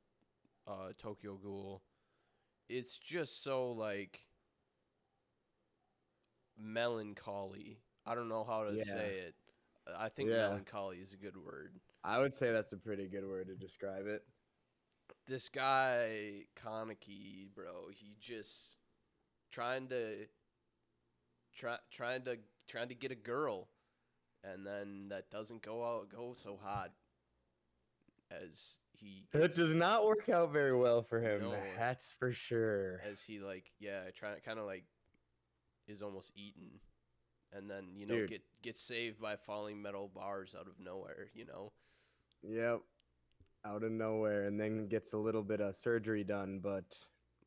[0.67, 1.83] uh, Tokyo Ghoul.
[2.69, 4.27] It's just so like
[6.59, 7.79] melancholy.
[8.07, 8.85] I don't know how to Yeah.
[8.85, 9.35] say it.
[9.97, 10.49] I think Yeah.
[10.49, 11.81] melancholy is a good word.
[12.05, 14.27] I would say that's a pretty good word to describe it.
[15.29, 18.77] This guy Kaneki, bro, he just
[19.53, 20.27] trying to
[21.55, 23.69] try trying to trying to get a girl
[24.45, 26.93] and then that doesn't go out go so hot
[28.31, 31.43] as he It gets- does not work out very well for him.
[31.43, 31.63] No.
[31.77, 33.01] That's for sure.
[33.05, 34.85] as he like yeah, try kind of like
[35.87, 36.81] is almost eaten
[37.53, 38.29] and then, you know, Dude.
[38.29, 41.73] get get saved by falling metal bars out of nowhere, you know.
[42.43, 42.81] Yep.
[43.69, 46.85] Out of nowhere, and then gets a little bit of surgery done, but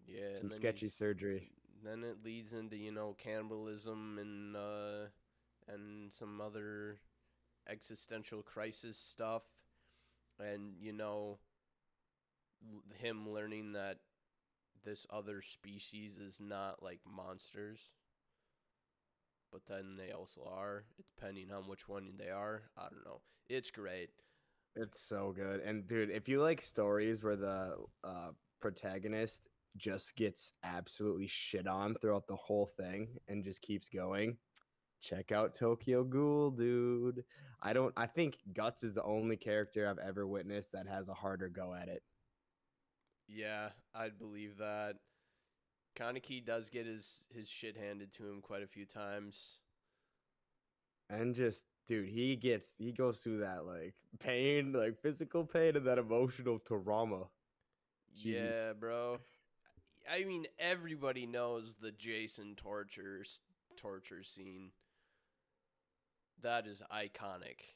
[0.08, 1.50] Yeah, some sketchy surgery.
[1.84, 5.08] then it leads into you know cannibalism and uh
[5.68, 7.00] and some other
[7.68, 9.44] existential crisis stuff.
[10.40, 11.40] And you know
[12.96, 13.98] him learning that
[14.84, 17.90] this other species is not like monsters
[19.52, 20.84] but then they also are
[21.16, 23.22] depending on which one they are i don't know.
[23.50, 24.10] It's great
[24.76, 25.62] It's so good.
[25.62, 28.30] And dude, if you like stories where the uh,
[28.62, 29.42] protagonist
[29.78, 34.38] just gets absolutely shit on throughout the whole thing and just keeps going,
[35.02, 37.24] check out Tokyo Ghoul, dude.
[37.62, 41.14] I don't I think Guts is the only character I've ever witnessed that has a
[41.14, 42.02] harder go at it.
[43.28, 44.96] Yeah, I'd believe that.
[45.98, 49.60] Kaneki does get his his shit handed to him quite a few times.
[51.10, 55.86] And just dude, he gets he goes through that like pain, like physical pain and
[55.88, 57.24] that emotional trauma.
[58.16, 58.24] Jeez.
[58.26, 59.20] Yeah, bro.
[60.12, 63.24] I mean, everybody knows the Jason torture
[63.78, 64.72] torture scene.
[66.42, 67.76] That is iconic.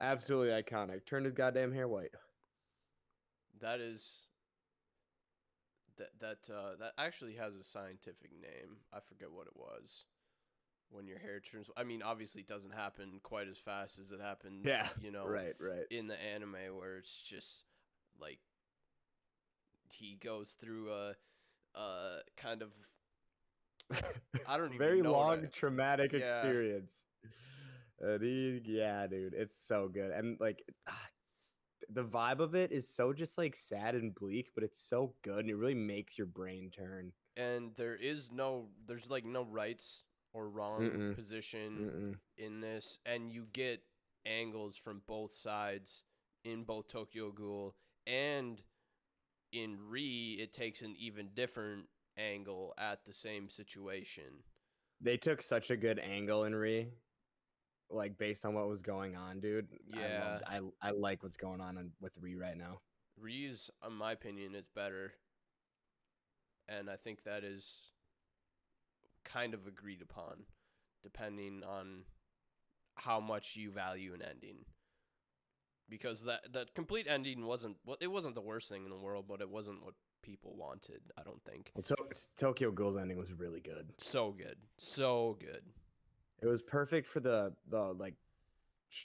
[0.00, 1.06] Absolutely iconic.
[1.06, 2.10] Turned his goddamn hair white.
[3.60, 4.26] That is
[5.96, 8.78] that that uh, that actually has a scientific name.
[8.92, 10.04] I forget what it was.
[10.92, 14.20] When your hair turns, I mean, obviously, it doesn't happen quite as fast as it
[14.20, 14.66] happens.
[14.66, 15.86] Yeah, you know, Right, right.
[15.90, 17.64] in the anime where it's just
[18.20, 18.38] like
[19.92, 21.14] he goes through a
[21.74, 22.72] uh kind of
[24.46, 26.18] I don't even very long traumatic Yeah.
[26.18, 27.02] experience.
[28.00, 30.10] And he, yeah, dude, it's so good.
[30.10, 31.08] And like ah,
[31.92, 35.40] the vibe of it is so just like sad and bleak, but it's so good
[35.40, 37.12] and it really makes your brain turn.
[37.36, 40.02] and there is no there's like no rights
[40.34, 41.14] or wrong Mm-mm.
[41.14, 42.44] position Mm-mm.
[42.44, 43.82] in this and you get
[44.24, 46.04] angles from both sides
[46.44, 47.74] in both Tokyo Ghoul
[48.06, 48.60] and
[49.52, 54.24] in Re it takes an even different angle at the same situation.
[55.00, 56.88] They took such a good angle in Re,
[57.90, 59.68] like based on what was going on, dude.
[59.86, 60.38] Yeah.
[60.46, 62.80] I, loved- I I like what's going on in, with Re right now.
[63.18, 65.12] Re's, in my opinion, is better,
[66.68, 67.90] and I think that is
[69.24, 70.44] kind of agreed upon,
[71.02, 72.04] depending on
[72.96, 74.64] how much you value an ending.
[75.88, 79.26] Because that that complete ending wasn't well, it wasn't the worst thing in the world,
[79.28, 81.00] but it wasn't what people wanted.
[81.18, 81.70] I don't think.
[81.74, 83.92] Well, to- Tokyo Ghoul's ending was really good.
[83.98, 85.62] So good, so good.
[86.40, 88.14] It was perfect for the the like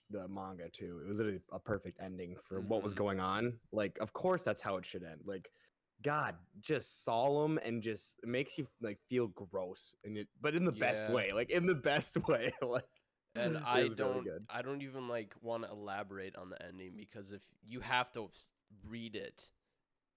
[0.10, 1.02] the manga too.
[1.06, 2.98] It was a, a perfect ending for what was Mhm.
[2.98, 3.54] going on.
[3.72, 5.22] Like, of course, that's how it should end.
[5.26, 5.50] Like,
[6.04, 10.66] God, just solemn and just it makes you like feel gross, and it, but in
[10.66, 11.32] the best way.
[11.34, 12.54] Like in the best way.
[12.62, 12.84] like,
[13.36, 14.46] and I don't good.
[14.50, 18.30] I don't even like want to elaborate on the ending because if you have to
[18.88, 19.50] read it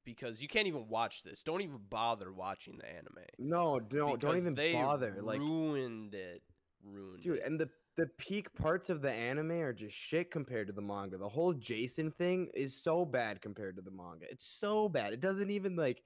[0.04, 1.42] because you can't even watch this.
[1.42, 3.24] Don't even bother watching the anime.
[3.38, 5.18] No, don't don't even bother.
[5.22, 6.42] Like, ruined it.
[6.84, 7.42] Ruined dude, it.
[7.44, 7.68] and the
[8.00, 11.18] the peak parts of the anime are just shit compared to the manga.
[11.18, 14.24] The whole Jason thing is so bad compared to the manga.
[14.30, 15.12] It's so bad.
[15.12, 16.02] It doesn't even like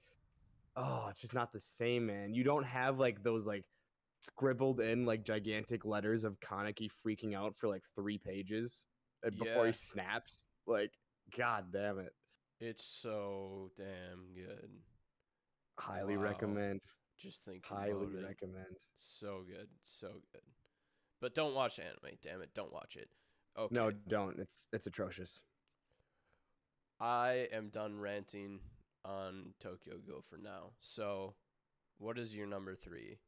[0.75, 2.33] oh, it's just not the same, man.
[2.33, 3.63] You don't have like those like
[4.19, 8.83] scribbled in like gigantic letters of Kaneki freaking out for like 3 pages
[9.25, 9.71] uh, before Yeah.
[9.71, 10.45] he snaps.
[10.67, 10.91] Like
[11.37, 12.13] god damn it.
[12.59, 14.69] it's so damn good.
[15.79, 16.23] Highly Wow.
[16.23, 16.81] recommend.
[17.17, 18.75] Just think Highly recommend.
[18.97, 20.41] So good, so good.
[21.21, 22.17] But don't watch anime.
[22.21, 23.09] Damn it, don't watch it.
[23.57, 23.73] Okay.
[23.73, 24.39] No, don't.
[24.39, 25.39] It's it's atrocious.
[26.99, 28.59] I am done ranting
[29.03, 30.71] on Tokyo Ghoul for now.
[30.79, 31.35] So,
[31.97, 33.19] what is your number three?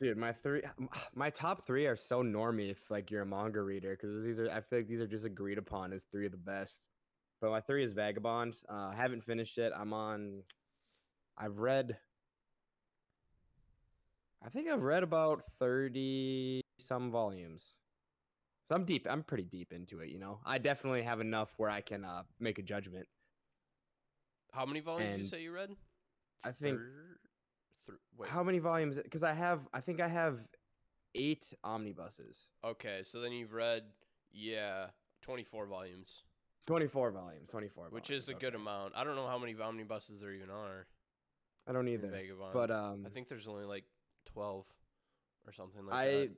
[0.00, 0.62] Dude, my three,
[1.14, 4.50] my top three are so normy if like you're a manga reader because these are
[4.50, 6.80] I feel like these are just agreed upon as three of the best.
[7.40, 8.54] But my three is Vagabond.
[8.68, 9.72] Uh, I haven't finished it.
[9.76, 10.42] I'm on.
[11.36, 11.96] I've read.
[14.44, 16.61] I think I've read about thirty
[16.92, 17.62] some volumes.
[18.68, 19.06] So I'm deep.
[19.08, 20.10] I'm pretty deep into it.
[20.10, 23.06] You know, I definitely have enough where I can uh, make a judgment.
[24.52, 25.70] How many volumes did you say you read?
[26.44, 26.78] I think
[27.86, 28.28] Thir- wait.
[28.30, 28.98] how many volumes?
[29.02, 29.60] Because I have.
[29.72, 30.40] I think I have
[31.14, 32.48] eight omnibuses.
[32.64, 33.84] Okay, so then you've read,
[34.32, 34.86] yeah,
[35.22, 36.24] 24 volumes,
[36.66, 38.92] 24 volumes, 24 which volumes, is a good amount.
[38.94, 40.86] I don't know how many omnibuses there even are
[41.66, 42.08] I don't either.
[42.08, 42.52] Vagabond.
[42.52, 43.84] But um I think there's only like
[44.26, 44.66] 12
[45.46, 46.30] or something like I that.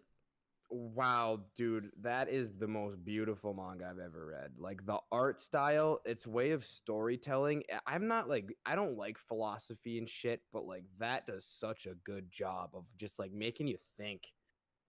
[0.70, 4.52] Wow, dude, that is the most beautiful manga I've ever read.
[4.58, 7.62] Like the art style, its way of storytelling.
[7.72, 11.86] I- I'm not like I don't like philosophy and shit, but like that does such
[11.86, 14.22] a good job of just like making you think.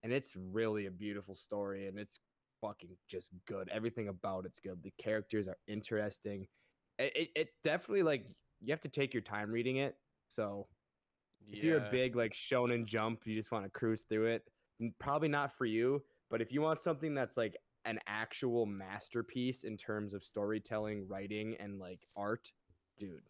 [0.04, 2.20] And it's really a beautiful story and it's
[2.62, 3.70] fucking just good.
[3.70, 4.82] Everything about it's good.
[4.84, 6.48] The characters are interesting.
[7.00, 8.26] It, it, it definitely like
[8.62, 9.96] you have to take your time reading it.
[10.28, 10.68] So
[11.48, 14.44] if you're a big like shonen jump, you just want to cruise through it.
[15.00, 19.78] Probably not for you, but if you want something that's like an actual masterpiece in
[19.78, 22.52] terms of storytelling, writing, and like art,
[22.98, 23.30] dude,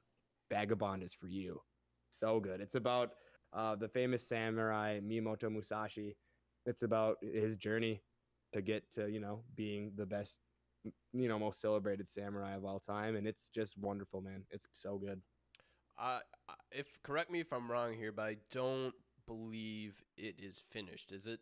[0.49, 1.61] Vagabond is for you.
[2.09, 2.61] So good.
[2.61, 3.11] It's about
[3.53, 6.15] uh, the famous samurai Miyamoto Musashi.
[6.65, 8.01] It's about his journey
[8.53, 10.39] to get to you know being the best,
[11.13, 14.43] you know, most celebrated samurai of all time, and it's just wonderful, man.
[14.49, 15.21] It's so good.
[15.97, 16.21] I-
[16.71, 18.93] if correct me if I'm wrong here, but I don't
[19.27, 21.11] believe it is finished.
[21.11, 21.39] Is it?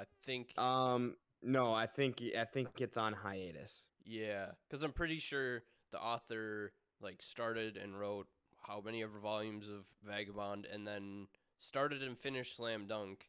[0.00, 3.84] I think Um, no, I think I think it's on hiatus.
[4.04, 5.62] yeah, because I'm pretty sure
[5.92, 8.26] the author like started and wrote
[8.66, 13.28] how many ever volumes of Vagabond, and then started and finished Slam Dunk,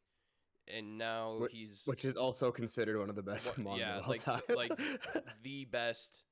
[0.67, 3.97] and now Wh- he's which is also considered one of the best What- manga yeah,
[3.97, 4.79] of all like- like
[5.43, 6.23] the best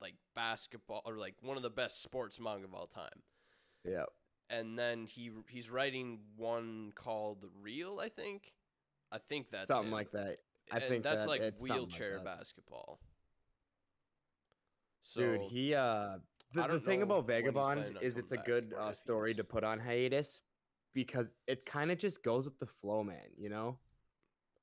[0.00, 3.22] like basketball or like one of the best sports manga of all time.
[3.84, 4.04] yeah,
[4.50, 8.52] And then he he's writing one called Real, I think.
[9.10, 9.92] I think that's something him.
[9.92, 10.38] like that.
[10.70, 12.24] I And think that's that like like wheelchair that.
[12.24, 13.00] basketball.
[15.02, 16.18] So Dude, he uh,
[16.52, 20.40] the, the thing about Vagabond is it's a good uh, story to put on hiatus
[20.94, 23.30] because it kind of just goes with the flow, man.
[23.36, 23.78] You know,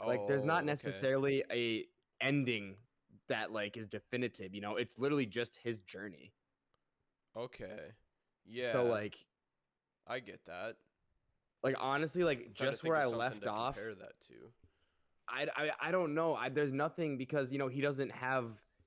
[0.06, 0.67] like there's Oh, not okay.
[0.67, 1.86] necessarily a
[2.22, 2.76] ending
[3.28, 4.54] that like is definitive.
[4.54, 6.34] You know, it's literally just his journey.
[7.38, 7.91] Okay.
[8.46, 8.72] Yeah.
[8.72, 9.15] So like,
[10.07, 10.75] I get that.
[11.63, 13.75] like honestly, like just where I left off.
[13.75, 14.33] compare that to.
[15.29, 16.35] I, I, I don't know.
[16.35, 18.45] I, there's nothing because you know he doesn't have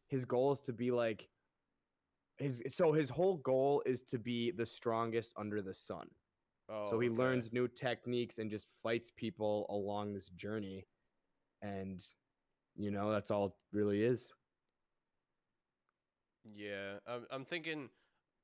[0.09, 1.29] his goal is to be like
[2.37, 2.63] his.
[2.71, 6.09] So his whole goal is to be the strongest under the sun.
[6.69, 7.19] Oh, so he okay.
[7.19, 10.87] learns new techniques and just fights people along this journey,
[11.63, 12.03] and
[12.77, 14.33] you know that's all it really is.
[16.45, 17.89] Yeah, I'm, I'm thinking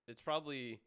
[0.09, 0.81] it's probably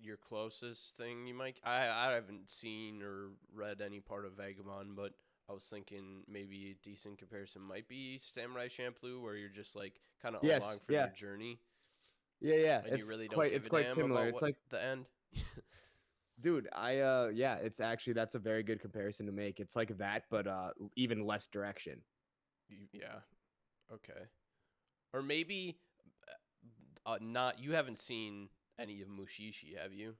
[0.00, 1.58] your closest thing you might.
[1.64, 5.12] I I haven't seen or read any part of Vagabond, but
[5.48, 10.00] I was thinking maybe a decent comparison might be Samurai Champloo, where you're just like
[10.22, 11.06] kind of Yes, along for yeah.
[11.06, 11.58] your journey,
[12.40, 12.78] Yeah, yeah.
[12.84, 14.22] and it's you really don't quite give it's a quite damn similar.
[14.22, 15.06] about It's like the end.
[16.40, 19.96] dude i uh yeah it's actually that's a very good comparison to make it's like
[19.98, 22.00] that but uh even less direction
[22.92, 23.20] yeah,
[23.92, 24.22] okay,
[25.12, 25.78] or maybe
[27.06, 27.60] uh, not.
[27.60, 30.14] You haven't seen any of Mushishi, have you?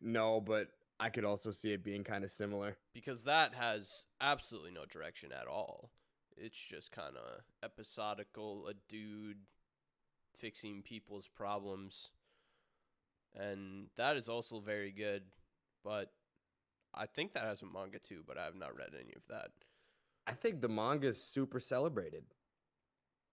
[0.00, 0.68] no but
[1.00, 5.32] i could also see it being kind of similar because that has absolutely no direction
[5.32, 5.90] at all.
[6.36, 9.38] It's just kind of episodical, a dude
[10.36, 12.10] fixing people's problems.
[13.36, 15.22] And that is also very good,
[15.84, 16.12] but
[16.92, 19.50] I think that has a manga too, but I have not read any of that.
[20.26, 22.24] i think the manga is super celebrated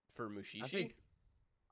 [0.09, 0.67] For Mushishi?
[0.67, 0.95] think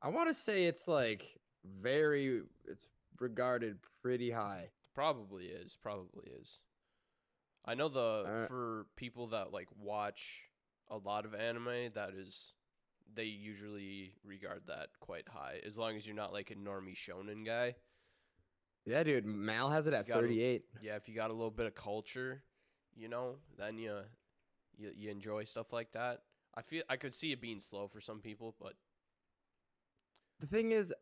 [0.02, 1.39] i want to say it's like
[1.82, 2.88] very it's
[3.20, 5.78] regarded pretty high Probably is.
[5.82, 6.60] Probably is.
[7.64, 10.44] I know the for people that like watch
[10.90, 12.54] a lot of anime, that is
[13.14, 15.62] they usually regard that quite high.
[15.66, 17.76] As long as you're not like a normie shonen guy.
[18.86, 21.66] yeah dude mal has it at gotta- 38 Yeah, if you got a little bit
[21.66, 22.44] of culture,
[22.96, 24.00] you know, then you
[24.78, 26.24] you, you enjoy stuff like that.
[26.56, 28.74] I feel I could see it being slow for some people, but
[30.40, 30.94] the thing is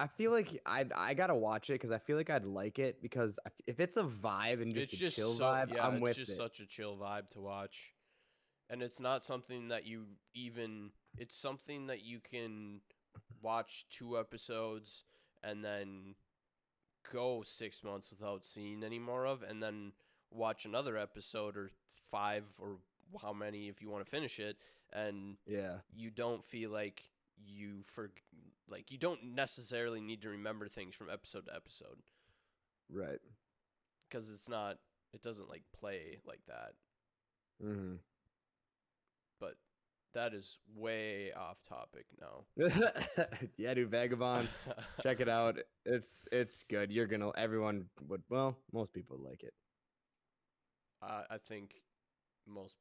[0.00, 3.00] i feel like i i gotta watch it because i feel like i'd like it
[3.00, 5.86] because I f- it's a vibe and just it's a just chill so vibe yeah,
[5.86, 7.92] i'm it's with just it such a chill vibe to watch.
[8.72, 12.80] And it's not something that you even it's something that you can
[13.42, 15.04] watch two episodes
[15.42, 16.14] and then
[17.12, 19.92] go six months without seeing any more of, and then
[20.30, 21.70] watch another episode or
[22.12, 22.76] five or
[23.20, 24.56] how many if you want to finish it,
[24.92, 25.78] and Yeah.
[25.92, 27.10] you don't feel like
[27.44, 28.12] you for
[28.70, 31.98] like you don't necessarily need to remember things from episode to episode
[32.92, 33.18] Right.
[34.08, 34.78] because it's not
[35.12, 36.72] it doesn't like play like that
[37.62, 37.96] Mm-hmm.
[39.40, 39.54] but
[40.14, 42.44] that is way off topic now
[43.56, 44.48] yeah, dude, Vagabond.
[45.02, 45.56] Check it out.
[45.84, 46.90] It's it's good.
[46.90, 49.52] You're gonna everyone would well, most people like it.
[51.02, 51.74] I, I think
[52.48, 52.74] most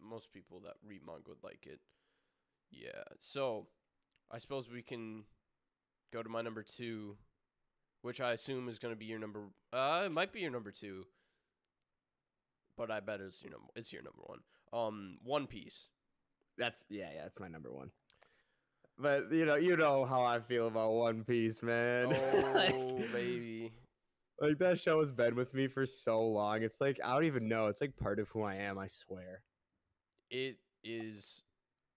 [0.00, 1.80] most people that read manga would like it
[2.70, 3.66] yeah so
[4.30, 5.24] i suppose we can
[6.12, 7.16] go to my number two
[8.02, 10.70] which i assume is going to be your number uh it might be your number
[10.70, 11.04] two
[12.76, 14.38] but i bet it's your number it's your number one
[14.72, 15.88] um one piece
[16.58, 17.90] That's yeah, yeah, that's my number one.
[18.98, 22.08] But you know, you know how I feel about One Piece, man.
[22.54, 23.70] Like- oh baby
[24.40, 26.62] Like that show has been with me for so long.
[26.64, 27.68] It's like I don't even know.
[27.68, 28.76] It's like part of who I am.
[28.76, 29.42] I swear.
[30.30, 31.42] it is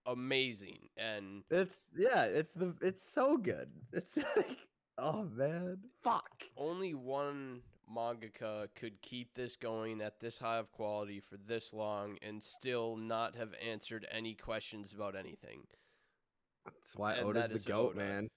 [0.06, 2.24] amazing and It's yeah.
[2.24, 2.76] It's the.
[2.82, 3.70] It's so good.
[3.94, 4.58] It's like
[4.98, 6.44] oh man, fuck.
[6.58, 7.62] only one
[7.94, 12.96] mangaka could keep this going at this high of quality for this long and still
[12.96, 15.68] not have answered any questions about anything.
[16.66, 17.98] That's why And Oda's that the goat, Oda.
[17.98, 18.28] man.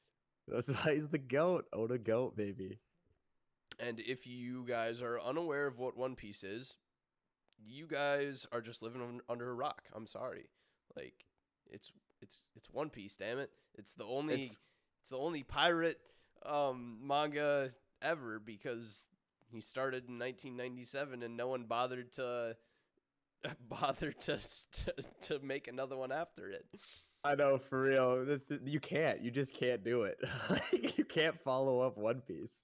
[0.48, 1.66] That's why he's the goat.
[1.72, 2.80] Oda goat, baby.
[3.78, 6.76] And if you guys are unaware of what One Piece is,
[7.58, 9.82] you guys are just living under a rock.
[9.94, 10.50] I'm sorry.
[10.96, 11.24] Like
[11.74, 13.50] it's it's it's One Piece, damn it.
[13.76, 14.56] It's the only It's-
[15.02, 15.98] it's the only pirate
[16.46, 19.06] um manga ever because
[19.50, 22.56] he started in 1997 and no one bothered to
[23.68, 26.64] bothered to st- to make another one after it.
[27.22, 28.24] I know for real.
[28.24, 29.20] This you can't.
[29.22, 30.18] You just can't do it.
[30.96, 32.60] you can't follow up One Piece.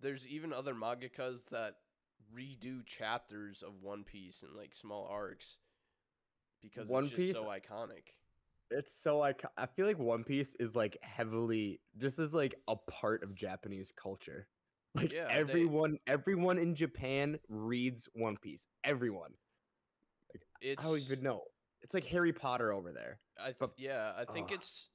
[0.00, 1.76] There's even other mangakas that
[2.34, 5.58] redo chapters of One Piece in like small arcs
[6.62, 8.12] because One it's just Piece- so iconic.
[8.70, 12.76] It's so I I feel like One Piece is like heavily just as like a
[12.76, 14.48] part of Japanese culture.
[14.94, 18.66] Like Yeah, they- everyone everyone in Japan reads One Piece.
[18.84, 19.32] Everyone.
[20.60, 21.42] It's I don't even know.
[21.82, 23.20] It's like Harry Potter over there.
[23.38, 24.88] I th- but- yeah, I think it's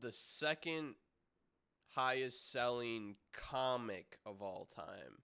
[0.00, 0.94] the second
[1.94, 5.22] highest selling comic of all time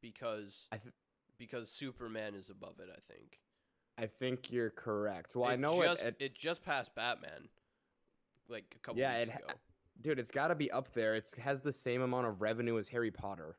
[0.00, 0.94] because I th-
[1.38, 3.38] because Superman is above it, I think.
[4.00, 5.36] I think you're correct.
[5.36, 7.48] Well, I know just it, it just passed Batman
[8.48, 9.54] like a couple Yeah, weeks it ha- ago.
[10.00, 11.14] dude, it's got to be up there.
[11.14, 13.56] It has the same amount of revenue as Harry Potter.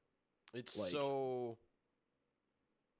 [0.53, 1.57] It's like- so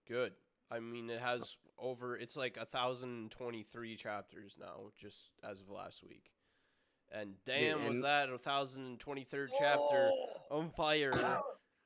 [0.07, 0.33] good.
[0.69, 2.15] I mean, it has over.
[2.15, 6.31] It's like a thousand twenty-three chapters now, just as of last week.
[7.11, 10.09] And damn, was and- that a thousand twenty-third chapter
[10.49, 11.11] on fire?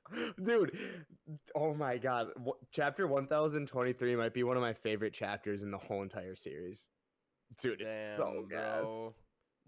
[0.44, 0.78] Dude,
[1.56, 2.28] oh my god.
[2.72, 6.88] Chapter 1023 might be one of my favorite chapters in the whole entire series.
[7.62, 8.88] Dude, it's Damn, so gas.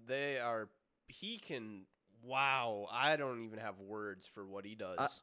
[0.07, 0.69] They are.
[1.07, 1.85] He can.
[2.23, 5.21] Wow, I don't even have words for what he does.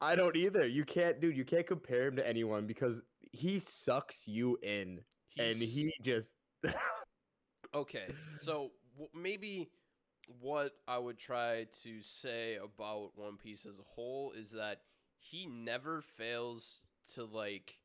[0.00, 0.66] I don't either.
[0.66, 3.00] You can't, dude, you can't compare him to anyone because
[3.30, 5.00] he sucks you in
[5.38, 6.32] and he just
[7.74, 8.06] Okay,
[8.36, 8.70] so
[9.14, 9.70] maybe
[10.40, 14.80] what I would try to say about One Piece as a whole is that
[15.18, 16.80] he never fails
[17.14, 17.78] to like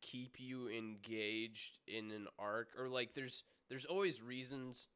[0.00, 4.88] keep you engaged in an arc or like there's there's always reasons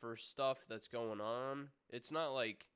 [0.00, 1.68] for stuff that's going on.
[1.90, 2.66] It's not like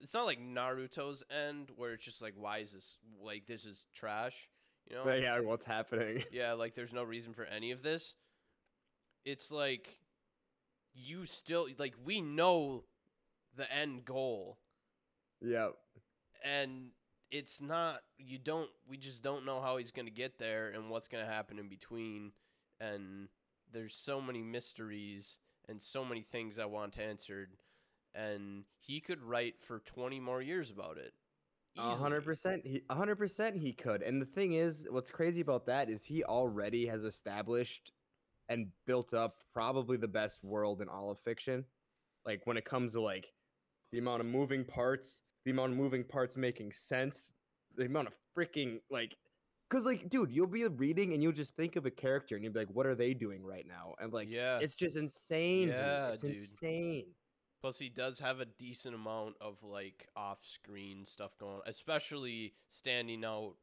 [0.00, 3.86] it's not like Naruto's end where it's just like why is this like this is
[3.94, 4.48] trash,
[4.88, 5.12] you know?
[5.14, 6.22] yeah, what's happening?
[6.32, 8.14] yeah, like there's no reason for any of this.
[9.24, 9.98] It's like
[10.98, 12.84] you still like we know
[13.56, 14.58] the end goal
[15.40, 15.74] Yep.
[16.44, 16.88] and
[17.30, 20.90] it's not you don't we just don't know how he's going to get there and
[20.90, 22.32] what's going to happen in between
[22.80, 23.28] and
[23.72, 25.38] there's so many mysteries
[25.68, 27.50] and so many things I want answered
[28.14, 31.12] and he could write for 20 more years about it.
[31.76, 32.24] A hundred easily.
[32.24, 32.66] percent.
[32.66, 34.02] He a hundred percent he could.
[34.02, 37.92] And the thing is, what's crazy about that is he already has established
[38.48, 41.64] and built up probably the best world in all of fiction.
[42.24, 43.32] Like when it comes to like
[43.92, 47.32] the amount of moving parts, the amount of moving parts making sense,
[47.76, 49.16] the amount of freaking like
[49.70, 52.54] Cause like, dude, you'll be reading and you'll just think of a character and you'll
[52.54, 54.58] be like, "What are they doing right now?" And like, Yeah.
[54.60, 55.68] it's just insane.
[55.68, 56.12] Yeah, dude.
[56.14, 56.30] It's dude.
[56.36, 57.14] insane.
[57.60, 63.24] Plus, he does have a decent amount of like off-screen stuff going, on, especially standing
[63.26, 63.56] out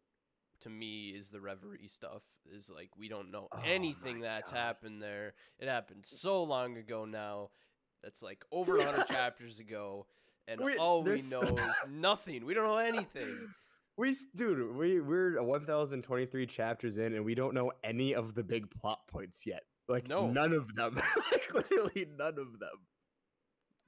[0.65, 2.23] to me is the Reverie stuff.
[2.53, 4.57] Is like we don't know Oh anything that's God.
[4.59, 5.33] happened there.
[5.59, 7.49] It happened so long ago now.
[8.03, 10.05] That's like over a hundred chapters ago,
[10.47, 12.45] and Wait, all we know is nothing.
[12.45, 13.47] We don't know anything.
[13.97, 18.69] We, dude, we we're 1,023 chapters in, and we don't know any of the big
[18.69, 19.63] plot points yet.
[19.87, 20.29] Like No.
[20.29, 20.95] none of them.
[21.31, 22.79] like literally none of them.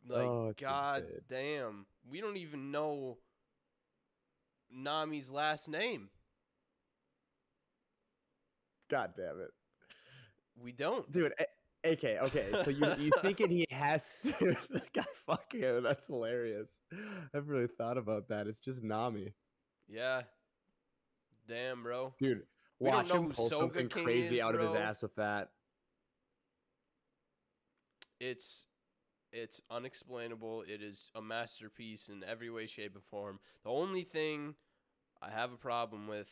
[0.07, 1.19] Like Oh, god insane.
[1.27, 3.17] damn, we don't even know
[4.73, 6.09] Nami's last name.
[8.89, 9.51] God damn it,
[10.61, 11.09] We don't.
[11.11, 11.33] dude.
[11.39, 14.55] A- AK, okay, so you you thinking he has to?
[14.95, 15.83] God, fuck him.
[15.83, 16.69] That's hilarious.
[17.33, 18.47] I've really thought about that.
[18.47, 19.33] It's just Nami,
[19.87, 20.23] Yeah.
[21.47, 22.13] Damn, bro.
[22.19, 22.43] dude.
[22.79, 25.49] We Watch him pull Soga something King crazy is, out of his ass with that.
[28.19, 28.65] It's
[29.31, 30.63] it's unexplainable.
[30.63, 33.39] It is a masterpiece in every way, shape, and form.
[33.63, 34.55] The only thing
[35.21, 36.29] I have a problem with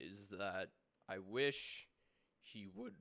[0.00, 0.68] is that
[1.08, 1.87] I wish
[2.52, 2.94] he would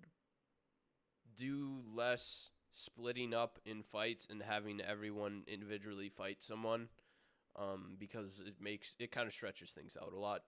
[1.36, 6.90] do less splitting up in fights and having everyone individually fight someone.
[7.56, 10.42] Um, because it makes it kind of stretches things out a lot.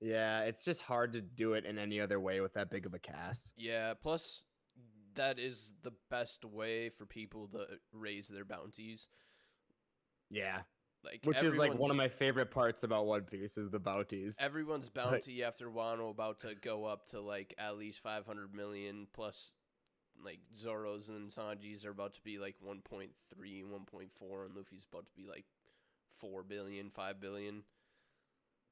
[0.00, 2.94] Yeah, it's just hard to do it in any other way with that big of
[2.94, 3.48] a cast.
[3.56, 4.44] Yeah, plus
[5.14, 9.08] that is the best way for people to raise their bounties.
[10.30, 10.60] Yeah,
[11.04, 14.36] Like which is like one of my favorite parts about One Piece is the bounties.
[14.40, 19.52] everyone's bounty after Wano about to go up to like at least 500 million plus
[20.22, 25.12] like Zoro's and Sanji's are about to be like 1.3 1.4 and Luffy's about to
[25.16, 25.44] be like
[26.18, 27.62] 4 billion 5 billion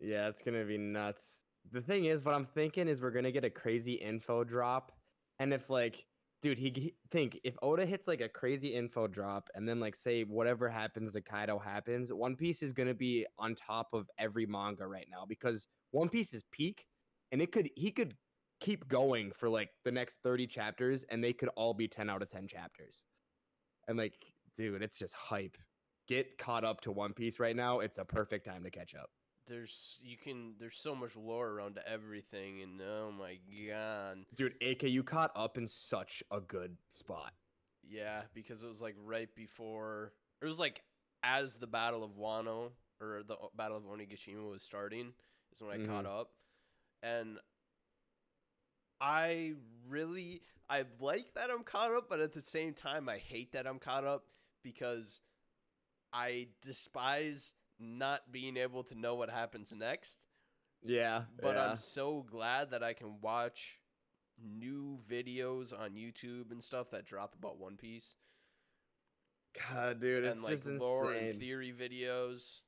[0.00, 1.42] Yeah, it's gonna be nuts.
[1.72, 4.92] The thing is, what I'm thinking is we're gonna get a crazy info drop,
[5.38, 6.04] and if like,
[6.42, 10.22] dude, he, think if Oda hits like a crazy info drop, and then like say
[10.22, 14.86] whatever happens to Kaido happens, One Piece is gonna be on top of every manga
[14.86, 16.86] right now because One Piece is peak,
[17.32, 18.14] and it could he could
[18.60, 22.22] keep going for like the next 30 chapters, and they could all be 10 out
[22.22, 23.02] of 10 chapters,
[23.88, 24.14] and like,
[24.56, 25.56] dude, it's just hype.
[26.08, 27.80] Get caught up to One Piece right now.
[27.80, 29.10] It's a perfect time to catch up.
[29.46, 33.38] There's you can there's so much lore around everything and oh my
[33.68, 34.18] god.
[34.34, 37.32] Dude, AK, you caught up in such a good spot.
[37.88, 40.82] yeah because it was like right before it was like
[41.22, 42.70] as the battle of Wano
[43.00, 45.12] or the battle of Onigashima was starting
[45.52, 45.92] is when I mm-hmm.
[45.92, 46.30] caught up.
[47.02, 47.38] And
[49.00, 49.52] I
[49.88, 53.66] really I like that I'm caught up but at the same time I hate that
[53.66, 54.24] I'm caught up
[54.62, 55.20] because
[56.12, 60.18] I despise not being able to know what happens next
[60.82, 61.70] Yeah, but yeah.
[61.70, 63.78] I'm so glad that I can watch
[64.42, 68.16] new videos on YouTube and stuff that drop about One Piece
[69.70, 72.62] God, dude, it's and like just lore and theory videos.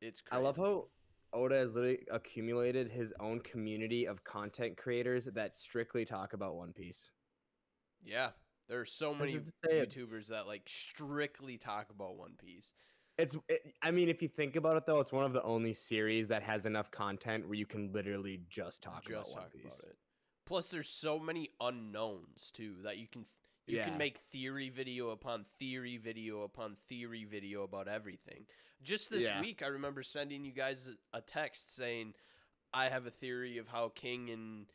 [0.00, 0.40] It's crazy.
[0.40, 0.86] I love how
[1.32, 6.72] Oda has literally accumulated his own community of content creators that strictly talk about One
[6.72, 7.10] Piece.
[8.04, 8.30] yeah,
[8.68, 9.40] there are so many.
[9.70, 12.72] YouTubers that like strictly talk about One Piece.
[13.18, 15.74] It's, it, I mean, if you think about it, though, it's one of the only
[15.74, 19.64] series that has enough content where you can literally just talk about Just One Piece.
[19.64, 19.96] about it.
[20.46, 23.26] Plus, there's so many unknowns too that you can
[23.66, 23.84] you Yeah.
[23.84, 28.46] can make theory video upon theory video upon theory video about everything.
[28.82, 29.42] Just this Yeah.
[29.42, 32.14] week, I remember sending you guys a- a text saying,
[32.72, 34.72] "I have a theory of how King and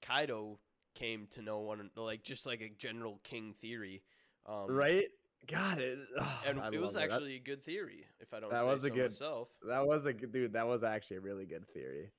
[0.00, 0.58] Kaido
[0.94, 4.02] came to know one, like just like a general King theory."
[4.44, 5.08] Um, Right?
[5.50, 8.60] God, it, ugh, And I it was actually a good theory, if I don't that
[8.60, 9.48] say was a so good- myself.
[9.68, 10.52] That was a good dude.
[10.52, 12.10] That was actually a really good theory.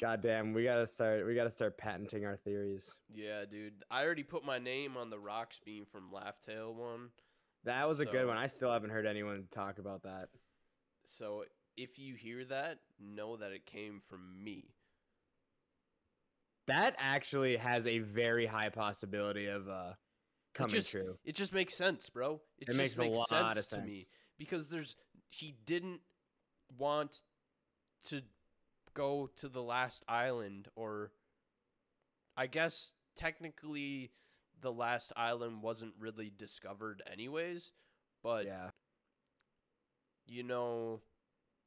[0.00, 1.26] God damn, we gotta start.
[1.26, 2.88] We gotta start patenting our theories.
[3.12, 3.84] Yeah, dude.
[3.90, 7.08] I already put my name on the rocks beam from Laugh Tale one.
[7.64, 8.36] That was a good one.
[8.36, 10.28] I still haven't heard anyone talk about that.
[11.04, 11.44] So
[11.76, 14.70] if you hear that, know that it came from me.
[16.68, 19.94] That actually has a very high possibility of uh
[20.58, 21.18] coming just- true.
[21.24, 22.40] It just makes sense, bro.
[22.58, 24.96] It, It just makes makes, a lot sense, to me because there's
[25.30, 26.00] he didn't
[26.76, 27.22] want
[28.06, 28.22] to
[28.94, 31.12] go to the last island or
[32.36, 34.12] I guess technically
[34.60, 37.72] the last island wasn't really discovered anyways,
[38.22, 38.70] but yeah,
[40.26, 41.00] you know,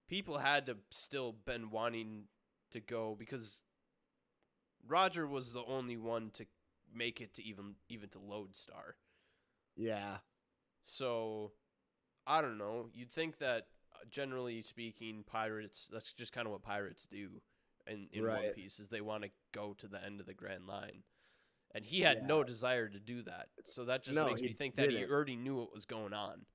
[0.09, 2.25] people had to still been wanting
[2.71, 3.61] to go because
[4.87, 6.45] Roger was the only one to
[6.93, 8.95] make it to even even to Lodestar.
[9.75, 10.17] yeah,
[10.83, 11.51] So
[12.27, 12.89] I don't know.
[12.93, 17.41] You'd think that uh, generally speaking, pirates that's just kind of what pirates do
[17.87, 20.67] in in One Piece is they want to go to the end of the Grand
[20.67, 21.03] Line.
[21.73, 23.47] And he had no desire to do that.
[23.69, 25.11] So that just No, makes me think that he didn't.
[25.11, 26.45] already knew what was going on.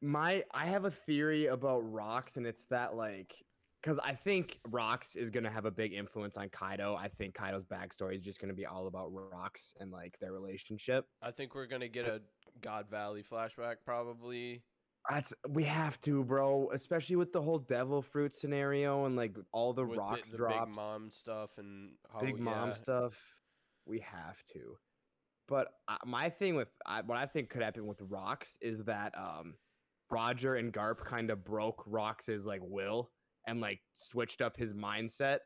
[0.00, 3.34] my I have a theory about rocks, and it's that like
[3.82, 6.94] because I think Rocks is gonna have a big influence on Kaido.
[6.94, 11.06] I think Kaido's backstory is just gonna be all about Rocks and like their relationship.
[11.22, 12.20] I think we're gonna get a
[12.60, 14.62] God Valley flashback probably.
[15.08, 16.70] That's we have to, bro.
[16.74, 20.38] Especially with the whole devil fruit scenario and like all the with rocks the, the
[20.38, 23.14] drops, big mom stuff and how big mom stuff.
[23.86, 24.76] We have to.
[25.48, 29.14] But uh, my thing with I, what I think could happen with rocks is that
[29.16, 29.54] um,
[30.10, 33.10] Roger and Garp kind of broke Rocks's like will
[33.50, 35.38] and like switched up his mindset,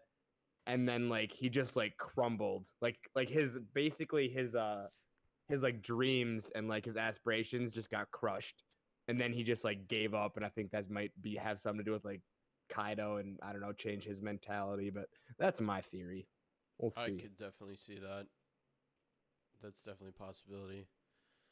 [0.66, 4.86] and then like he just like crumbled, like like his basically his uh
[5.48, 8.62] his like dreams and like his aspirations just got crushed,
[9.08, 11.78] and then he just like gave up, and I think that might be have something
[11.78, 12.20] to do with like
[12.68, 15.06] Kaido and I don't know change his mentality, but
[15.38, 16.28] that's my theory.
[16.78, 17.00] We'll see.
[17.00, 18.26] I could definitely see that.
[19.62, 20.88] That's definitely a possibility.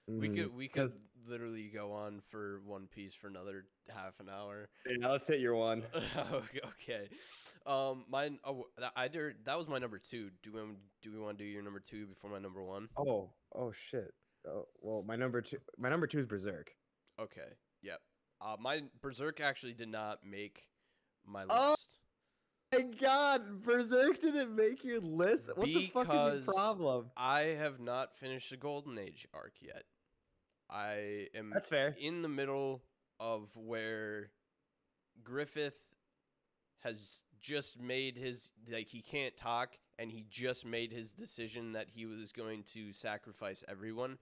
[0.07, 0.35] We Mhm.
[0.37, 0.93] could we could
[1.27, 4.69] literally go on for One Piece for another half an hour.
[4.87, 5.85] Yeah, let's hit your one.
[6.65, 7.09] okay.
[7.67, 8.41] Um, mine.
[8.45, 9.45] Oh, that, I did.
[9.45, 10.31] That was my number two.
[10.43, 10.61] Do we
[11.01, 12.89] do we want to do your number two before my number one?
[12.97, 14.13] Oh, oh shit.
[14.47, 16.75] Oh, well, my number two, my number two is Berserk.
[17.21, 17.53] Okay.
[17.83, 18.01] Yep.
[18.41, 20.69] Uh, my Berserk actually did not make
[21.25, 22.01] my Oh, list.
[22.73, 25.51] My God, Berserk didn't make your list.
[25.55, 27.11] What the fuck is your problem?
[27.17, 29.85] I have not finished the Golden Age arc yet.
[30.71, 31.95] I am That's fair.
[32.01, 32.83] in the middle
[33.21, 34.31] of where
[35.23, 35.79] Griffith
[36.81, 41.89] has just made his like he can't talk and he just made his decision that
[41.91, 44.17] he was going to sacrifice everyone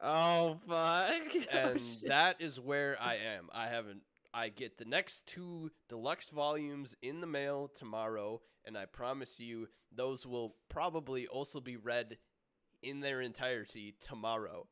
[0.00, 1.10] Oh fuck.
[1.52, 3.48] Oh, and Oh, that is where I am.
[3.52, 4.02] I haven't
[4.36, 9.68] I get the next two deluxe volumes in the mail tomorrow and I promise you
[9.90, 12.18] those will probably also be read
[12.82, 14.66] in their entirety tomorrow.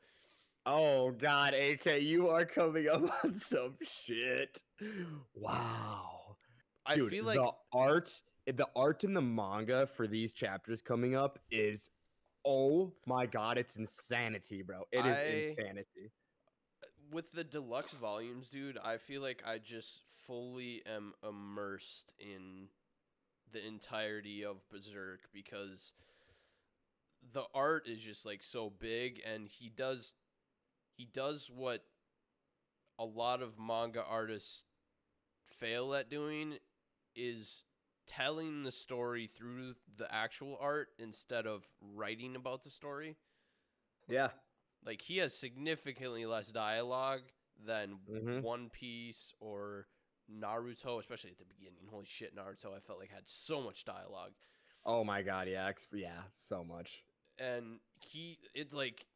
[0.67, 4.63] Oh God, AK, you are coming up on some shit.
[5.35, 6.37] Wow.
[6.85, 11.17] I Dude, feel like the art, the art in the manga for these chapters coming
[11.17, 11.89] up is,
[12.45, 14.83] oh my god, it's insanity, bro.
[14.93, 16.13] It is I- insanity.
[17.11, 22.69] With the deluxe volumes, dude, I feel like I just fully am immersed in
[23.53, 25.93] the entirety of Berserk because
[27.33, 30.13] the art is just like so big and he does
[30.97, 31.85] he does what
[32.99, 34.65] a lot of manga artists
[35.47, 36.55] fail at doing
[37.17, 37.63] is
[38.07, 43.17] telling the story through the actual art instead of writing about the story.
[44.09, 44.29] Yeah.
[44.85, 47.23] Like he has significantly less dialogue
[47.65, 48.43] than Mhm.
[48.43, 49.87] One Piece or
[50.31, 51.87] Naruto, especially at the beginning.
[51.91, 52.75] Holy shit, Naruto!
[52.77, 54.33] I felt like had so much dialogue,
[54.87, 57.03] Oh my god, yeah, yeah, so much.
[57.39, 59.07] and he it's like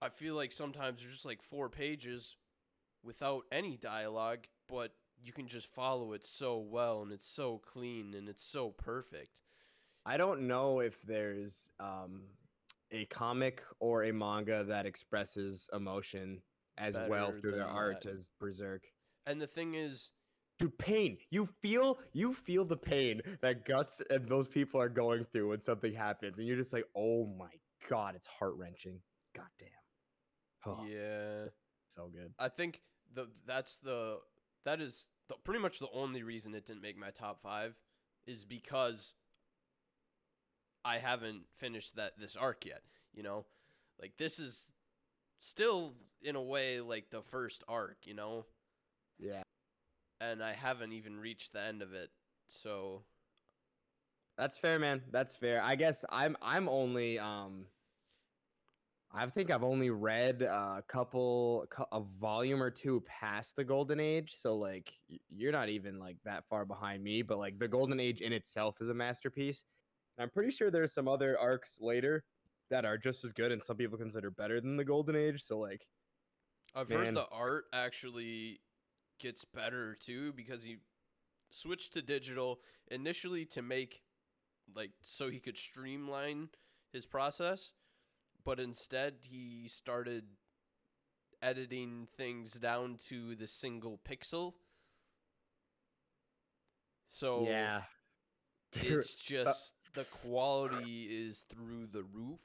[0.00, 2.36] I feel like sometimes there's just like four pages
[3.04, 8.14] without any dialogue, but you can just follow it so well, and it's so clean
[8.14, 9.42] and it's so perfect.
[10.04, 12.24] I don't know if there's um
[12.92, 16.42] a comic or a manga that expresses emotion
[16.78, 18.12] as well through their art that.
[18.12, 18.82] as Berserk.
[19.26, 20.12] And the thing is,
[20.58, 21.16] Dude, pain.
[21.30, 25.60] You feel you feel the pain that guts and those people are going through when
[25.60, 27.50] something happens, and you're just like, oh my
[27.88, 29.00] god, it's heart wrenching.
[29.34, 29.68] God damn.
[30.64, 31.48] Oh, yeah.
[31.88, 32.32] so good.
[32.38, 32.82] I think
[33.14, 34.18] the that's the
[34.64, 37.74] that is the, pretty much the only reason it didn't make my top five
[38.26, 39.14] is because
[40.84, 42.82] I haven't finished that this arc yet.
[43.14, 43.44] You know,
[44.00, 44.66] like this is
[45.38, 47.98] still in a way like the first arc.
[48.04, 48.46] You know,
[49.18, 49.42] Yeah,
[50.20, 52.10] and I haven't even reached the end of it.
[52.48, 53.02] So
[54.36, 55.02] that's fair, man.
[55.10, 55.62] That's fair.
[55.62, 57.66] I guess I'm I'm only um.
[59.14, 64.32] I think I've only read a couple, a volume or two past the Golden Age,
[64.38, 64.90] so like
[65.28, 67.20] you're not even like that far behind me.
[67.20, 69.64] But like the Golden Age in itself is a masterpiece.
[70.16, 72.24] And I'm pretty sure there's some other arcs later
[72.70, 75.42] that are just as good, and some people consider better than the Golden Age.
[75.42, 75.86] So like,
[76.74, 77.06] I've Man.
[77.06, 78.60] heard the art actually
[79.18, 80.78] gets better too because he
[81.50, 82.60] switched to digital
[82.90, 84.02] initially to make
[84.74, 86.48] like so he could streamline
[86.92, 87.72] his process,
[88.44, 90.24] but instead he started
[91.42, 94.54] editing things down to the single pixel.
[97.08, 97.82] So yeah,
[98.72, 102.40] it's uh, just the quality is through the roof.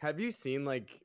[0.00, 1.00] Have you seen like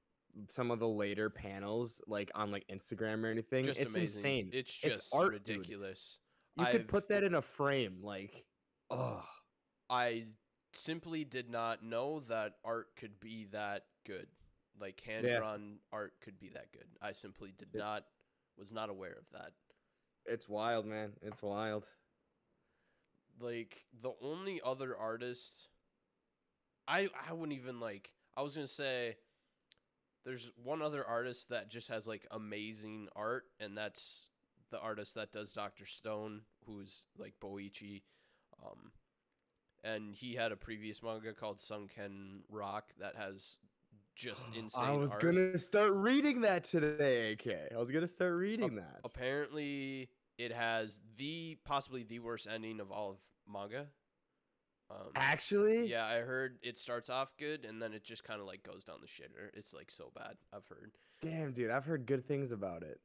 [0.50, 3.66] some of the later panels, like on like Instagram or anything?
[3.66, 4.20] Just it's amazing.
[4.20, 4.50] insane.
[4.54, 5.58] It's It's just art, dude.
[5.58, 6.20] ridiculous.
[6.56, 8.46] you could I've- put that in a frame, like,
[8.90, 9.24] oh,
[9.90, 10.26] I
[10.74, 14.28] simply did not know that art could be that good.
[14.80, 15.38] Like hand Yeah.
[15.38, 16.88] drawn art could be that good.
[17.02, 18.06] I simply did It- not
[18.58, 19.54] was not aware of that.
[20.26, 21.14] it's wild, man.
[21.22, 21.86] It's wild.
[23.40, 25.70] like the only other artist
[26.88, 29.18] I I wouldn't even like I was going to say
[30.26, 34.28] there's one other artist that just has like amazing art and that's
[34.72, 35.86] the artist that does Dr.
[35.86, 38.04] Stone who's like Boichi
[38.66, 38.92] um
[39.84, 43.58] and he had a previous manga called Sunken Rock that has
[44.16, 45.22] just insane I was art.
[45.22, 47.72] gonna start reading that today, AK.
[47.74, 49.00] I was gonna start reading that.
[49.04, 53.18] apparently it has the possibly the worst ending of all of
[53.52, 53.88] manga
[54.90, 58.48] um, Actually, yeah i heard it starts off good and then it just kind of
[58.48, 62.06] like goes down the shitter it's like so bad i've heard damn, dude, I've heard
[62.06, 63.00] good things about it.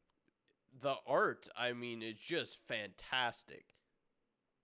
[0.81, 3.65] the art i mean is just fantastic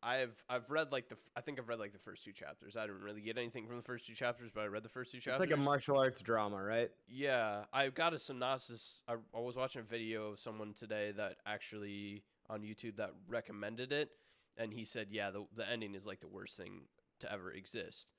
[0.02, 2.82] i've i've read like the I think i've read like the first two chapters i
[2.86, 5.18] didn't really get anything from the first two chapters but i read the first two
[5.18, 5.42] chapters.
[5.42, 6.90] It's like a martial arts drama, right?
[7.08, 9.02] Yeah, I got a synopsis.
[9.08, 13.90] I, I was watching a video of someone today that actually on YouTube that recommended
[13.92, 14.10] it,
[14.56, 16.82] and he said, yeah, the the ending is like the worst thing
[17.20, 18.12] to ever exist.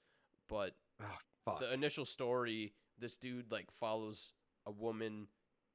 [0.48, 0.76] But
[1.48, 4.34] Oh, the initial story, this dude like follows
[4.66, 5.28] a woman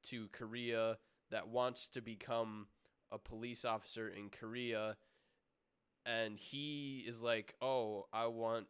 [0.03, 0.97] to Korea
[1.31, 2.67] that wants to become
[3.11, 4.95] a police officer in Korea,
[6.05, 8.67] and he is like, oh, I want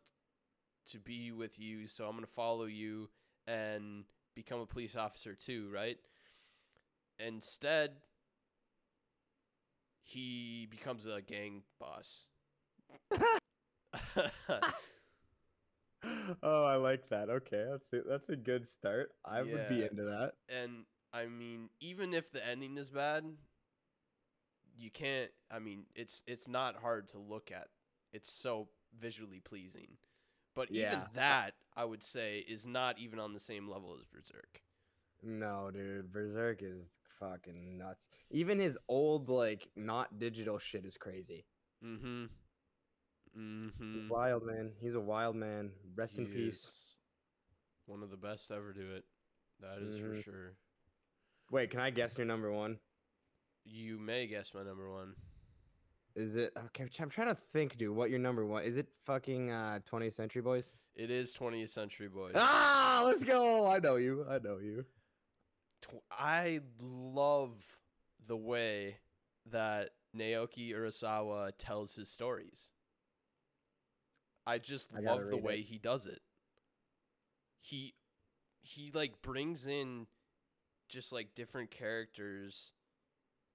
[0.88, 3.10] to be with you, so I'm gonna follow you
[3.48, 5.98] and become a police officer too, right?
[7.20, 7.92] Instead,
[10.04, 12.26] he becomes a gang boss.
[16.44, 17.30] oh, I like that.
[17.30, 19.12] Okay, that's a, that's a good start.
[19.26, 20.34] I would be into that.
[20.50, 23.24] and I mean, even if the ending is bad,
[24.78, 25.32] you can't.
[25.50, 27.68] I mean, it's it's not hard to look at.
[28.14, 28.68] It's so
[29.00, 29.98] visually pleasing.
[30.56, 31.08] But even Yeah.
[31.16, 34.62] that, I would say, is not even on the same level as Berserk.
[35.22, 38.08] No, dude, Berserk is fucking nuts.
[38.32, 41.46] Even his old like not digital shit is crazy.
[41.84, 42.26] Mm-hmm.
[43.38, 44.10] Mm-hmm.
[44.10, 44.72] Wild man.
[44.82, 45.72] He's a wild man.
[45.96, 46.96] Rest in peace.
[47.86, 49.04] One of the best ever do it.
[49.62, 50.24] That is for Mhm.
[50.24, 50.58] sure.
[51.52, 52.80] Wait, can I guess your number one?
[53.64, 55.16] You may guess my number one.
[56.16, 56.88] Is it okay?
[57.00, 57.96] I'm trying to think, dude.
[57.96, 58.64] What your number one?
[58.64, 60.72] Is it fucking uh 20th Century Boys?
[60.96, 62.34] It is 20th Century Boys.
[62.36, 63.68] Ah, let's go.
[63.68, 64.26] I know you.
[64.30, 64.86] I know you.
[66.10, 67.54] I love
[68.28, 68.98] the way
[69.48, 72.72] that Naoki Urasawa tells his stories.
[74.48, 75.66] I just I love the way it.
[75.66, 76.22] he does it.
[77.60, 77.96] He
[78.62, 80.08] he like brings in
[80.88, 82.72] just like different characters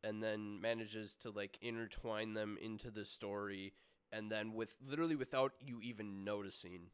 [0.03, 3.73] and then manages to like intertwine them into the story
[4.13, 6.91] and then with literally without you even noticing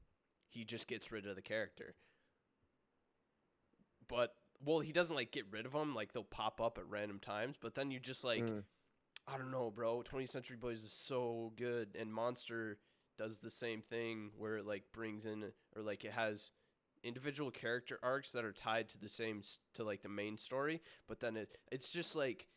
[0.49, 1.95] he just gets rid of the character
[4.09, 4.35] but
[4.65, 7.57] well he doesn't like get rid of them like they'll pop up at random times
[7.61, 8.63] but then you just like Mm.
[9.27, 12.79] i don't know bro 20th century boys is so good and monster
[13.17, 15.45] does the same thing where it like brings in
[15.75, 16.51] or like it has
[17.03, 19.43] individual character arcs that are tied to the same
[19.75, 22.49] to like the main story but then it it's just like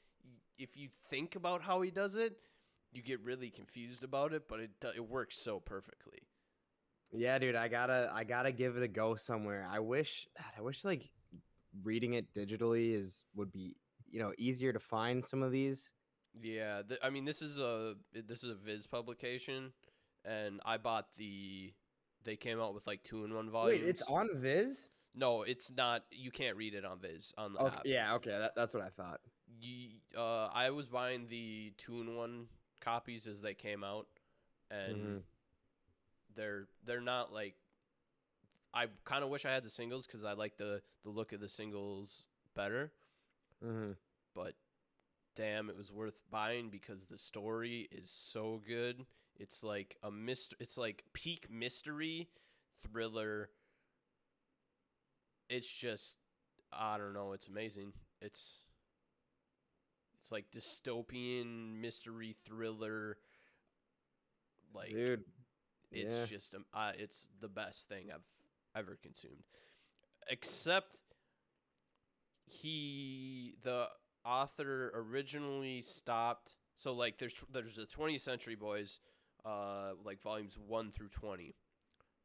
[0.58, 2.38] if you think about how he does it
[2.92, 6.20] you get really confused about it but it do- it works so perfectly
[7.12, 7.56] Yeah, dude.
[7.56, 8.12] I gotta.
[8.14, 9.68] I gotta give it a go somewhere.
[9.70, 10.28] I wish.
[10.58, 11.10] I wish like
[11.84, 13.76] reading it digitally is would be
[14.10, 15.92] you know easier to find some of these.
[16.42, 19.74] Yeah, th- I mean this is a this is a Viz publication,
[20.30, 21.74] and I bought the.
[22.24, 23.82] They came out with like two in one volumes.
[23.84, 24.78] Wait, it's on Viz.
[25.16, 26.04] No, it's not.
[26.12, 27.82] You can't read it on Viz on the Okay, app.
[27.86, 28.14] yeah.
[28.16, 29.22] Okay, that, that's what I thought.
[29.60, 32.48] You, uh, I was buying the two in one
[32.82, 34.08] copies as they came out,
[34.70, 35.22] and Mhm.
[36.36, 37.56] they're they're not like.
[38.72, 41.40] I kind of wish I had the singles because I like the the look of
[41.42, 42.26] the singles
[42.56, 42.92] better.
[43.64, 43.92] hmm
[44.36, 44.54] but
[45.36, 49.06] damn, it was worth buying because the story is so good.
[49.40, 50.54] It's like a mist.
[50.60, 52.30] It's like peak mystery
[52.82, 53.50] thriller.
[55.50, 56.18] It's just,
[56.72, 57.32] I don't know.
[57.32, 57.94] It's amazing.
[58.22, 58.60] It's,
[60.20, 63.18] it's like dystopian mystery thriller.
[64.76, 65.24] Like Dude.
[65.92, 66.26] it's yeah.
[66.26, 68.22] just um, uh, it's the best thing I've
[68.76, 69.44] ever consumed.
[70.30, 70.98] Except
[72.46, 73.88] he the
[74.26, 79.00] author originally stopped so like there's there's the 20th century boys
[79.50, 81.56] uh like volumes 1 through 20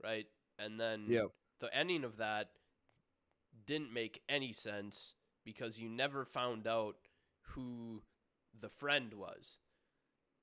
[0.04, 0.26] right
[0.58, 1.30] and then Yep.
[1.60, 2.48] the ending of that
[3.66, 5.14] didn't make any sense
[5.44, 6.96] because you never found out
[7.54, 8.02] who
[8.60, 9.58] the friend was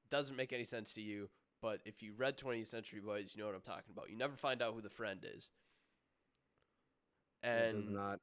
[0.09, 1.29] doesn't make any sense to you
[1.61, 4.35] but if you read 20th century boys you know what i'm talking about you never
[4.35, 5.51] find out who the friend is
[7.53, 8.19] That does not.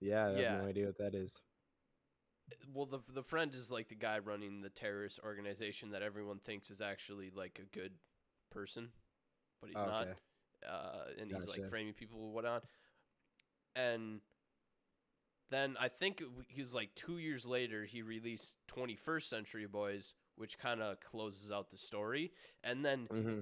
[0.00, 0.50] Yeah, I have Yeah.
[0.50, 1.40] no idea what that is.
[2.72, 6.70] Well the the friend is like the guy running the terrorist organization that everyone thinks
[6.70, 7.92] is actually like a good
[8.50, 8.88] person,
[9.60, 10.08] but he's Oh, not.
[10.68, 12.64] Uh, and he's like framing people and whatnot.
[13.76, 14.20] And
[15.50, 20.58] then I think he was like two years later, he released 21st Century Boys, which
[20.58, 22.32] kind of closes out the story.
[22.62, 23.40] And then hmm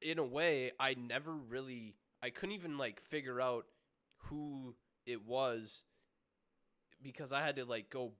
[0.00, 3.66] in a way, I never really, I couldn't even like figure out
[4.16, 4.74] who
[5.06, 5.82] it was
[7.02, 8.12] because I had to like go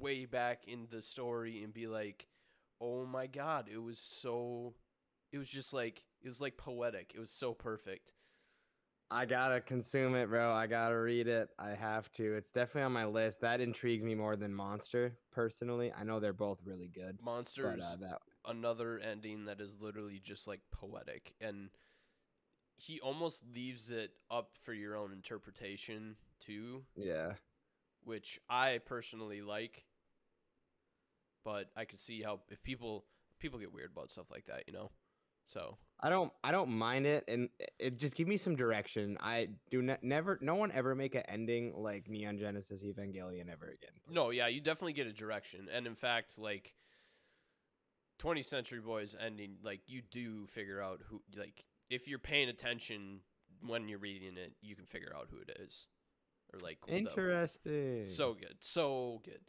[0.00, 2.26] way back in the story and be like,
[2.80, 4.74] oh my god, it was so,
[5.32, 7.12] it was just like, it was like poetic.
[7.14, 8.14] It was so perfect.
[9.10, 10.52] I gotta consume it, bro.
[10.52, 11.48] I gotta read it.
[11.58, 12.34] I have to.
[12.34, 13.40] It's definitely on my list.
[13.40, 15.90] That intrigues me more than Monster, personally.
[15.98, 18.18] I know they're both really good, Monsters, but uh, that
[18.48, 21.70] another ending that is literally just like poetic and
[22.76, 27.32] he almost leaves it up for your own interpretation too yeah.
[28.08, 29.84] Which I personally like.
[31.44, 33.04] But I could see how if people
[33.38, 34.90] people get weird about stuff like that, you know.
[35.46, 37.48] So I don't I don't mind it and
[37.78, 39.16] it- just give me some direction.
[39.20, 43.66] I do ne- never no one ever make an ending like Neon Genesis Evangelion ever
[43.66, 43.94] again.
[44.10, 46.74] no, yeah, you definitely get a direction, and in fact, like
[48.20, 53.20] 20th Century Boys ending, like you do figure out who, like if you're paying attention
[53.66, 55.86] when you're reading it, you can figure out who it is,
[56.52, 58.06] or like the- Interesting.
[58.06, 59.40] so good, so good.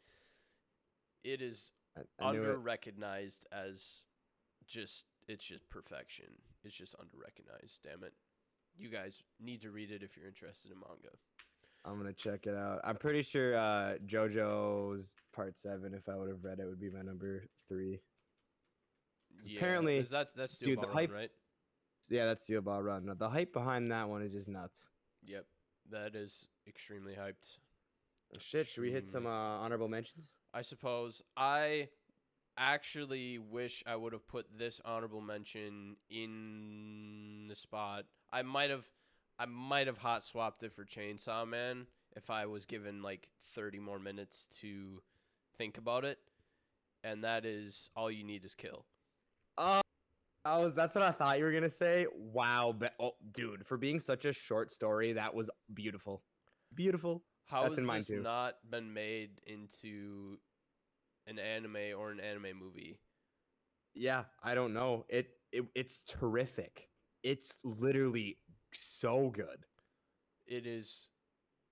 [1.24, 2.58] It is I, I knew under it.
[2.58, 4.06] recognized as
[4.68, 6.26] just it's just perfection.
[6.64, 7.82] It's just under recognized.
[7.84, 8.14] Damn it.
[8.78, 11.16] You guys need to read it if you're interested in manga.
[11.86, 12.82] I'm gonna check it out.
[12.84, 16.89] I'm pretty sure uh JoJo's part seven, if I would have read it, would be
[16.89, 18.00] my number three.
[19.38, 21.32] 'Cause apparently- is that that's Steel dude, the Ball Run, hype- right?
[22.10, 23.06] Yeah, that's Steel Ball Run.
[23.18, 24.88] The hype behind that one is just nuts.
[25.24, 25.45] Yep,
[25.92, 27.58] that is extremely hyped.
[28.38, 30.34] Shit, should we hit some uh, honorable mentions?
[30.54, 31.90] I suppose I
[32.58, 38.06] actually wish I would have put this honorable mention in the spot.
[38.32, 38.86] I might have
[39.40, 43.80] I might have hot swapped it for Chainsaw Man if I was given like 30
[43.80, 45.02] more minutes to
[45.58, 46.20] think about it.
[47.04, 48.86] And that is all you need is kill.
[49.58, 49.82] Oh,
[50.50, 50.76] Oh, I was.
[50.76, 52.08] That's what I thought you were gonna say.
[52.16, 56.24] Wow, be- oh, dude, for being such a short story, that was beautiful.
[56.74, 57.24] Beautiful.
[57.45, 58.22] How That's has in mine this too.
[58.22, 60.38] not been made into
[61.28, 63.00] an anime or an anime movie?
[63.93, 65.06] Yeah, I don't know.
[65.10, 66.89] It, it it's terrific.
[67.24, 68.38] It's literally
[68.74, 69.66] so good.
[70.47, 71.10] it is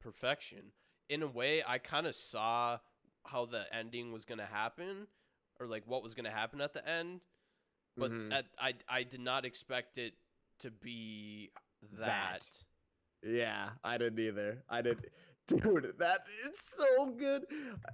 [0.02, 0.72] perfection.
[1.10, 2.80] In a way, I kind of saw
[3.26, 5.08] how the ending was going to happen
[5.60, 7.22] or like what was going to happen at the end,
[7.98, 8.34] but Mhm.
[8.34, 10.14] at, I I did not expect it
[10.60, 11.52] to be
[11.94, 12.42] that.
[12.42, 12.64] That.
[13.30, 14.64] Yeah, I didn't either.
[14.70, 15.12] I did,
[15.48, 15.94] dude.
[15.98, 17.46] That is so good.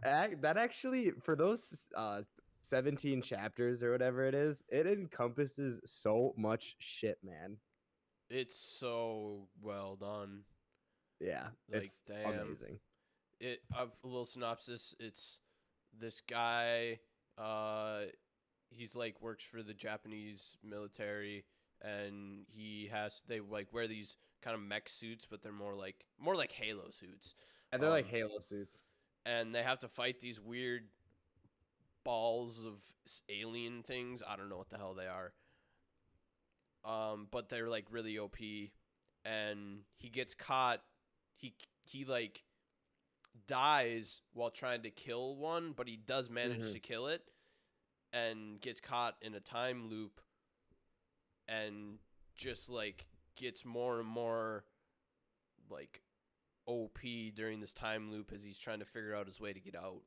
[0.04, 2.24] That actually, for those uh,
[2.62, 7.58] seventeen chapters or whatever it is, it encompasses so much shit, man.
[8.30, 10.44] It's so well done.
[11.20, 12.40] Yeah, Like, it's damn.
[12.40, 12.80] amazing.
[13.40, 14.96] It of a little synopsis.
[15.00, 15.40] It's
[15.98, 17.00] this guy.
[17.38, 18.06] Uh,
[18.74, 21.46] he's like works for the Japanese military,
[21.82, 26.06] and he has they like wear these kind of mech suits, but they're more like
[26.20, 27.36] more like Halo suits.
[27.72, 28.80] And they're like Um, Halo suits.
[29.26, 30.90] and they have to fight these weird
[32.04, 32.84] balls of
[33.30, 34.22] alien things.
[34.28, 35.34] I don't know what the hell they are.
[36.86, 38.38] Um, but they're like really OP,
[39.24, 40.84] and he gets caught.
[41.38, 41.56] He
[41.86, 42.44] he like
[43.48, 46.74] dies while trying to kill one, but he does manage Mhm.
[46.74, 47.24] to kill it,
[48.14, 50.22] and gets caught in a time loop,
[51.48, 51.98] and
[52.36, 53.06] just like
[53.36, 54.64] gets more and more
[55.70, 56.02] like
[56.68, 57.00] OP
[57.36, 60.02] during this time loop as he's trying to figure out his way to get out.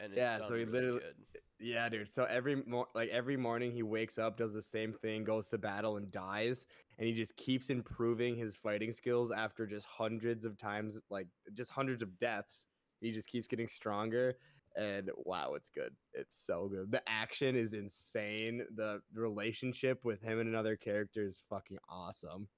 [0.00, 1.42] And it's Yeah, so he really literally- good.
[1.58, 2.12] Yeah, dude.
[2.12, 5.58] So every mor- like every morning he wakes up, does the same thing, goes to
[5.58, 6.66] battle and dies,
[6.98, 11.70] and he just keeps improving his fighting skills after just hundreds of times, like just
[11.70, 12.66] hundreds of deaths.
[13.00, 14.38] He just keeps getting stronger,
[14.76, 15.92] and wow, it's good.
[16.14, 16.90] It's so good.
[16.90, 18.62] The action is insane.
[18.74, 22.48] The relationship with him and another character is fucking awesome.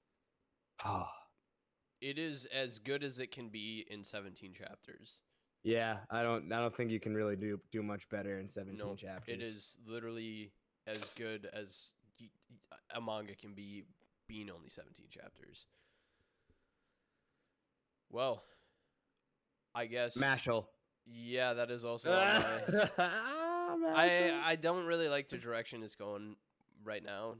[0.83, 1.07] Oh,
[2.01, 5.19] It is as good as it can be in 17 chapters.
[5.63, 5.99] yeah.
[6.11, 6.51] I don't.
[6.51, 9.33] I don't think you can really do do much better in seventeen No, chapters.
[9.33, 10.51] It is literally
[10.85, 11.93] as good as
[12.93, 13.85] a manga can be
[14.27, 15.65] being only 17 chapters.
[18.11, 18.43] Well,
[19.73, 20.65] I guess Mashle.
[21.05, 22.89] Yeah, that is also on my
[23.95, 26.35] I I don't really like the direction it's going
[26.83, 27.35] right now.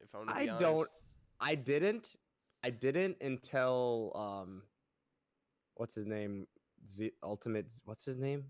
[0.00, 1.02] If I'm I don't- honest.
[1.40, 2.16] I didn't.
[2.64, 4.62] I didn't until um,
[5.74, 6.46] what's his name?
[6.90, 7.66] Z- Ultimate.
[7.84, 8.44] What's his name?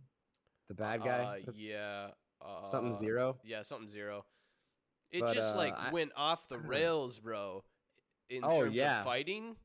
[0.68, 1.42] The bad guy.
[1.46, 2.08] Uh, yeah.
[2.40, 3.36] Uh, Something zero.
[3.44, 4.24] Yeah, something zero.
[5.10, 7.64] It But, just like uh, I- went off the don't rails, bro.
[8.30, 8.98] In Oh, terms yeah.
[9.00, 9.56] of fighting.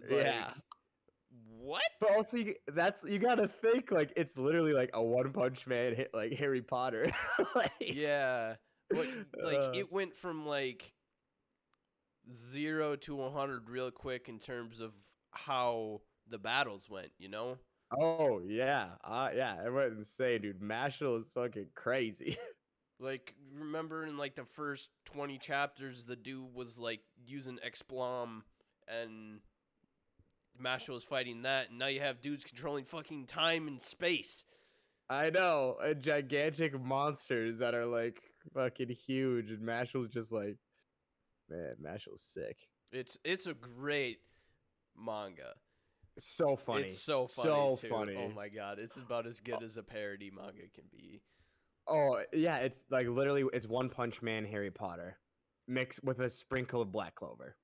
[0.00, 0.50] Like, Yeah.
[1.62, 1.82] What?
[2.00, 5.94] But also, you, that's you gotta think like it's literally like a One Punch Man
[5.94, 7.12] hit like Harry Potter.
[7.54, 8.56] like, yeah.
[8.90, 9.06] But
[9.42, 9.72] like Uh.
[9.74, 10.92] it went from like
[12.32, 14.92] zero to 100 real quick in terms of
[15.30, 17.58] how the battles went, you know?
[17.96, 19.56] Oh yeah, uh, yeah.
[19.64, 20.60] I went insane, dude.
[20.60, 22.36] Mashle is fucking crazy.
[23.00, 28.42] Like, remember in like the first 20 chapters, the dude was like using Explom
[28.86, 29.40] and
[30.62, 34.44] Mashle was fighting that, and now you have dudes controlling fucking time and space.
[35.10, 38.20] I know, and gigantic monsters that are like
[38.54, 40.56] fucking huge, and Mashle's just like,
[41.50, 42.56] man, Mashle's sick.
[42.92, 44.18] It's it's a great
[44.96, 45.54] manga.
[46.18, 46.84] So funny.
[46.84, 47.88] It's so funny So too.
[47.88, 48.16] funny.
[48.16, 51.22] Oh my god, it's about as good as a parody manga can be.
[51.88, 55.18] Oh yeah, it's like literally it's One Punch Man Harry Potter
[55.68, 57.56] mixed with a sprinkle of Black Clover.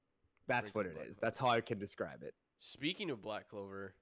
[0.49, 1.18] That's Sprinkle what it is.
[1.18, 1.20] Clover.
[1.22, 2.34] That's how I can describe it.
[2.59, 3.94] Speaking of Black Clover,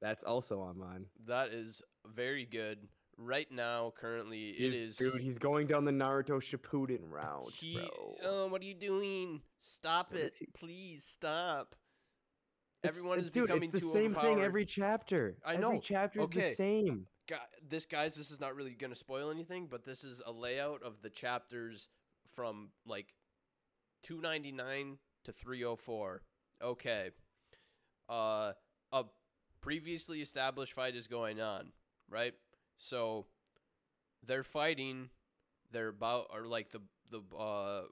[0.00, 1.06] That's also on mine.
[1.26, 2.88] that is very good.
[3.16, 4.96] Right now, currently, He's- it is.
[4.96, 5.20] dude.
[5.20, 8.16] He's going down the Naruto Shippuden route, he, bro.
[8.22, 9.42] oh, what are you doing?
[9.58, 10.32] Stop it!
[10.34, 11.74] he- Please stop.
[12.82, 15.36] It's- Everyone is dude, becoming it's the too same thing every chapter.
[15.44, 15.68] I know.
[15.68, 16.48] Every chapter is Okay.
[16.50, 17.06] the same.
[17.26, 20.82] Gu this guys, this is not really gonna spoil anything, but this is a layout
[20.82, 21.88] of the chapters
[22.26, 23.14] from like
[24.02, 26.22] 299 to 304.
[26.62, 27.10] Okay.
[28.10, 28.52] Uh
[28.92, 29.04] a
[29.60, 31.72] previously established fight is going on,
[32.08, 32.34] right?
[32.76, 33.26] So
[34.26, 35.10] they're fighting
[35.72, 36.80] they're about or like the
[37.10, 37.82] the uh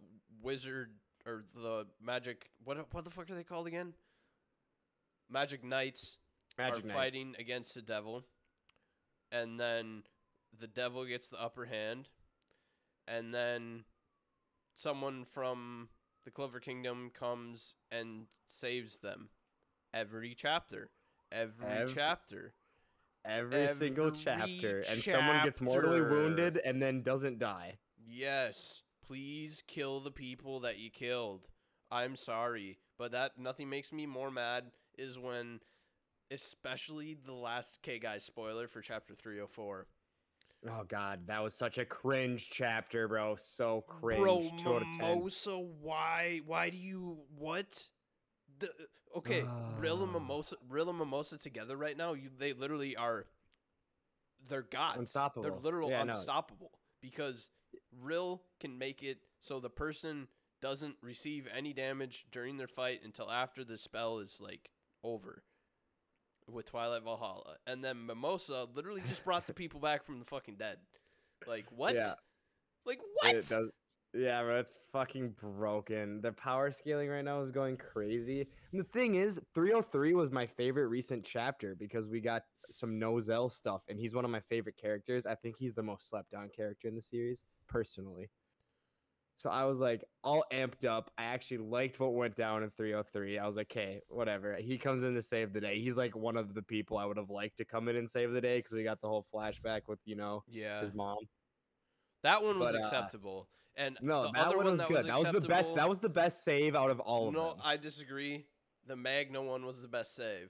[0.42, 0.90] wizard
[1.26, 3.94] or the magic what what the fuck are they called again?
[5.30, 6.16] Magic Knights
[6.56, 6.92] Magic are Knights.
[6.98, 8.24] fighting against the devil,
[9.30, 10.02] and then
[10.58, 12.08] the devil gets the upper hand,
[13.06, 13.84] and then
[14.74, 15.88] someone from
[16.24, 19.28] the Clover Kingdom comes and saves them.
[19.94, 20.90] Every chapter,
[21.32, 22.52] every Ev- chapter.
[23.24, 27.78] every single every chapter, and someone gets mortally wounded and then doesn't die.
[28.06, 31.48] Yes, please kill the people that you killed.
[31.90, 34.64] I'm sorry, but that nothing makes me more mad
[34.98, 35.60] is when
[36.30, 39.86] especially the last K guys spoiler for chapter 304.
[40.68, 43.36] Oh god, that was such a cringe chapter, bro.
[43.36, 44.20] So cringe.
[44.20, 45.16] Bro, Two out of ten.
[45.16, 47.88] Mimosa, why why do you what?
[48.58, 48.70] The,
[49.16, 49.44] okay,
[49.78, 50.18] Rill and Ah.
[50.18, 53.26] Mimosa Rill and Mimosa together right now, you they literally are
[54.48, 54.98] they're gods.
[54.98, 55.42] Unstoppable.
[55.42, 57.48] They're literal Yeah, unstoppable because
[58.00, 60.28] Rill can make it so the person
[60.60, 64.70] doesn't receive any damage during their fight until after the spell is like
[65.04, 65.42] over
[66.50, 67.56] with Twilight Valhalla.
[67.66, 70.78] And then Mimosa literally just brought the people back from the fucking dead.
[71.46, 71.94] Like what?
[71.94, 72.14] Yeah.
[72.84, 73.34] Like what?
[73.36, 73.70] It does.
[74.14, 76.20] Yeah, bro, it's fucking broken.
[76.22, 78.46] The power scaling right now is going crazy.
[78.72, 83.50] And the thing is, 303 was my favorite recent chapter because we got some Nozel
[83.50, 85.26] stuff, and he's one of my favorite characters.
[85.26, 88.30] I think he's the most slept on character in the series, personally.
[89.36, 91.12] So I was like all amped up.
[91.16, 93.38] I actually liked what went down in 303.
[93.38, 94.56] I was like, okay, whatever.
[94.56, 95.80] He comes in to save the day.
[95.80, 98.32] He's like one of the people I would have liked to come in and save
[98.32, 100.80] the day because we got the whole flashback with, you know, yeah.
[100.80, 101.18] his mom.
[102.24, 103.48] That one was But, uh, acceptable.
[103.78, 104.96] And No, the that other one one was that good.
[104.96, 105.74] was that was the best.
[105.76, 107.42] That was the best save out of all of them.
[107.42, 107.56] no.
[107.62, 108.44] I disagree.
[108.86, 110.48] The Magna one was the best save.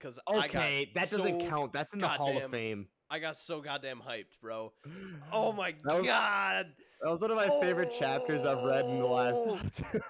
[0.00, 1.72] Cause okay, I got that doesn't count.
[1.72, 2.88] That's in the Hall of Fame.
[3.08, 4.72] I got so goddamn hyped, bro.
[5.32, 6.66] Oh my That was- god!
[7.02, 9.36] That was one of my favorite chapters I've read in the last.
[9.36, 9.60] Oh.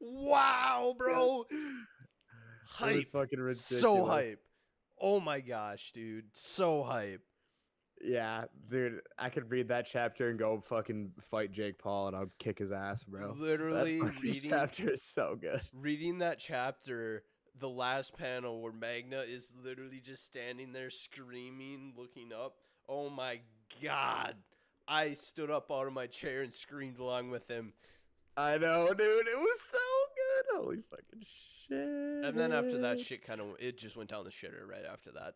[0.00, 1.44] Wow, bro!
[2.68, 3.06] Hype.
[3.08, 3.80] fucking ridiculous.
[3.80, 4.40] So hype.
[5.00, 6.26] Oh my gosh, dude.
[6.34, 7.22] So hype.
[8.02, 12.30] Yeah, dude, I could read that chapter and go fucking fight Jake Paul, and I'll
[12.38, 13.34] kick his ass, bro.
[13.36, 15.60] Literally reading chapter is so good.
[15.72, 17.24] reading that chapter,
[17.58, 22.56] the last panel where Magna is literally just standing there screaming, looking up.
[22.88, 23.40] Oh my
[23.82, 24.36] god.
[24.86, 27.74] I stood up out of my chair and screamed along with him.
[28.36, 29.26] I know, dude.
[29.26, 29.78] It was so
[30.14, 30.62] good.
[30.62, 31.26] Holy fucking
[31.68, 32.24] shit.
[32.24, 35.10] And then after that shit kind of it just went down the shitter right after
[35.12, 35.34] that.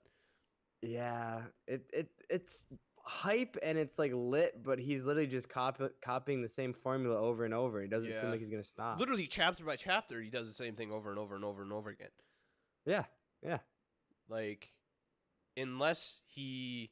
[0.83, 2.65] Yeah, it it it's
[3.05, 7.45] hype and it's like lit, but he's literally just copy, copying the same formula over
[7.45, 7.81] and over.
[7.83, 8.21] He doesn't Yeah.
[8.21, 8.99] seem like he's gonna stop.
[8.99, 11.73] Literally chapter by chapter he does the same thing over and over and over and
[11.73, 12.11] over again.
[12.85, 13.05] Yeah,
[13.43, 13.59] yeah.
[14.29, 14.69] Like
[15.57, 16.91] unless he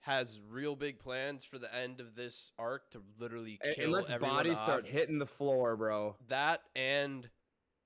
[0.00, 4.36] has real big plans for the end of this arc to literally kill Unless everyone
[4.36, 6.16] bodies start hitting the floor, bro.
[6.28, 7.28] that and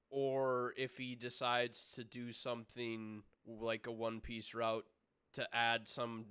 [0.08, 4.86] or if he decides to do something like a one piece route
[5.36, 6.24] to add some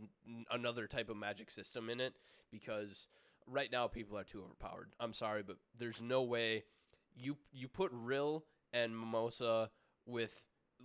[0.51, 2.13] another type of magic system in it
[2.51, 3.07] because
[3.47, 4.89] right now people are too overpowered.
[4.99, 6.63] I'm sorry, but there's no way
[7.15, 9.69] you you put Rill and Mimosa
[10.05, 10.33] with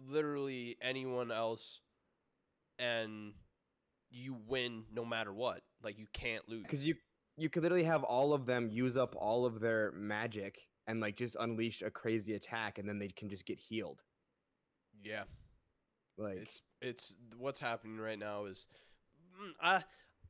[0.08, 1.80] literally anyone else
[2.78, 3.32] and
[4.10, 5.62] you win no matter what.
[5.82, 6.62] Like you can't lose.
[6.62, 6.94] because you
[7.36, 11.16] you could literally have all of them use up all of their magic and like
[11.16, 14.02] just unleash a crazy attack, and then they can just get healed.
[15.02, 15.22] yeah,
[16.18, 18.66] Like it's it's what's happening right now is
[19.42, 19.76] mm, I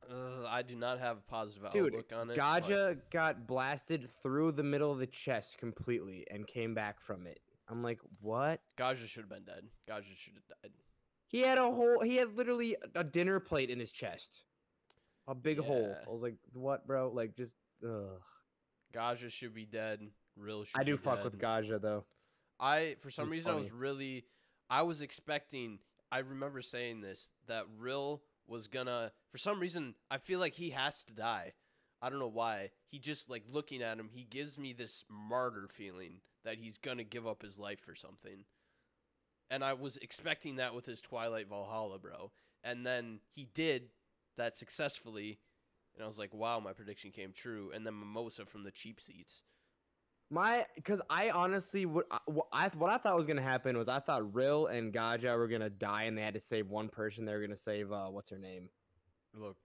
[0.09, 2.37] uh, I do not have a positive Dude, outlook on it.
[2.37, 7.27] but- Gaja got blasted through the middle of the chest completely and came back from
[7.27, 7.39] it.
[7.69, 8.61] I'm like, what?
[8.77, 9.63] Gaja should have been dead.
[9.89, 10.71] Gaja should have died.
[11.27, 12.01] He had a whole.
[12.01, 14.43] He had literally a dinner plate in his chest,
[15.27, 15.95] a big hole.
[16.05, 17.09] I was like, what, bro?
[17.13, 17.53] Like, just.
[17.85, 18.19] Ugh.
[18.93, 20.01] Gaja should be dead.
[20.35, 21.25] Real should I do fuck dead.
[21.25, 22.03] with Gaja though.
[22.59, 24.25] I for some He's reason I was really
[24.71, 25.79] I was expecting
[26.11, 30.71] I remember saying this that Rill was gonna for some reason I feel like he
[30.71, 31.53] has to die.
[32.01, 32.71] I don't know why.
[32.87, 37.03] He just like looking at him, he gives me this martyr feeling that he's gonna
[37.03, 38.45] give up his life for something.
[39.51, 42.31] And I was expecting that with his Twilight Valhalla, bro.
[42.63, 43.89] And then he did
[44.37, 45.39] that successfully.
[45.93, 47.71] And I was like, wow, my prediction came true.
[47.75, 49.43] And then Mimosa from the cheap seats.
[50.33, 52.19] My, because I honestly would, I-
[52.53, 55.69] I what I thought was gonna happen was I thought Rill and Gaja were gonna
[55.69, 57.25] die and they had to save one person.
[57.25, 58.69] They were gonna save uh, what's her name?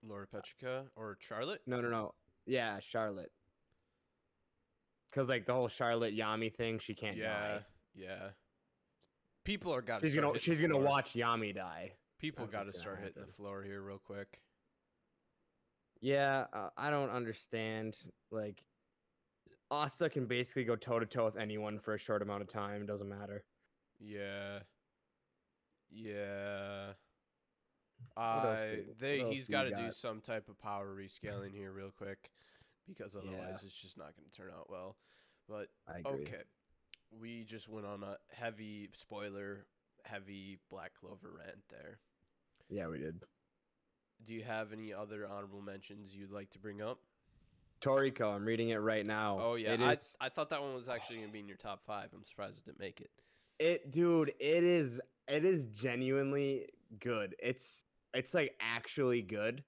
[0.03, 1.61] Laura Petrica or Charlotte?
[1.67, 2.15] No, no, no.
[2.47, 3.31] Yeah, Charlotte.
[5.13, 7.61] Cause like the whole Charlotte Yami thing, she can't yeah, die.
[7.95, 8.29] yeah.
[9.45, 10.03] People are got.
[10.03, 11.93] She's gonna she's gonna watch Yami die.
[12.19, 14.41] People got to start hitting the floor here real quick.
[16.01, 17.97] Yeah, uh, I don't understand.
[18.31, 18.63] Like,
[19.71, 22.87] Asta can basically go toe to toe with anyone for a short amount of time.
[22.87, 23.45] Doesn't matter.
[23.99, 24.61] Yeah,
[25.91, 26.93] yeah.
[28.17, 30.95] else I they what else he's do you got to do some type of power
[30.95, 32.31] rescaling here real quick,
[32.87, 33.67] because otherwise Yeah.
[33.67, 34.97] it's just not going to turn out well.
[35.49, 36.23] But I agree.
[36.27, 36.43] okay,
[37.11, 39.67] we just went on a heavy spoiler,
[40.05, 41.99] heavy Black Clover rant there.
[42.69, 43.23] Yeah, we did.
[44.25, 47.01] Do you have any other honorable mentions you'd like to bring up?
[47.81, 49.39] Toriko, I'm reading it right now.
[49.41, 49.97] Oh yeah, it I.
[50.21, 52.11] I thought that one was actually gonna be in your top five.
[52.15, 53.11] I'm surprised it didn't make it.
[53.59, 55.01] It, dude, it is.
[55.29, 56.69] It is genuinely
[57.01, 57.35] good.
[57.39, 57.83] It's
[58.15, 59.63] it's like actually good,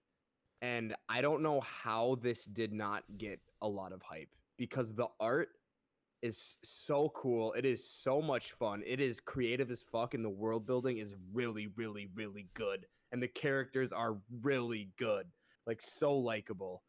[0.63, 5.09] and I don't know how this did not get a lot of hype because the
[5.21, 5.51] art
[6.23, 7.53] is so cool.
[7.53, 8.83] It is so much fun.
[8.87, 12.87] It is creative as fuck, and the world building is really, really, really good.
[13.13, 15.27] And the characters are really good,
[15.67, 16.83] like so likable,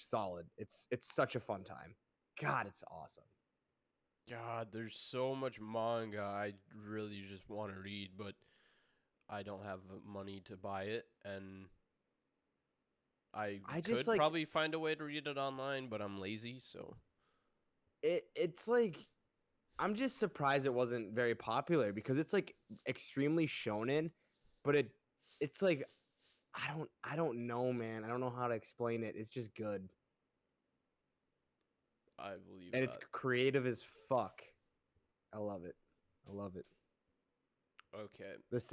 [0.00, 0.46] solid.
[0.56, 1.94] It's it's such a fun time.
[2.40, 3.24] God, it's awesome.
[4.30, 8.34] God, there's so much manga I really just want to read, but
[9.30, 11.66] I don't have the money to buy it, and
[13.34, 16.20] I, I could just, like- probably find a way to read it online, but I'm
[16.20, 16.96] lazy, so
[18.02, 18.96] it it's like
[19.78, 22.54] I'm just surprised it wasn't very popular because it's like
[22.88, 24.10] extremely shonen,
[24.64, 24.90] but it
[25.40, 25.84] it's like
[26.64, 28.04] I don't I don't know, man.
[28.04, 29.14] I don't know how to explain it.
[29.16, 29.88] It's just good.
[32.18, 32.76] I believe it.
[32.76, 34.42] And it's creative as fuck.
[35.32, 35.76] I love it.
[36.28, 36.66] I love it.
[37.94, 38.32] okay.
[38.50, 38.72] This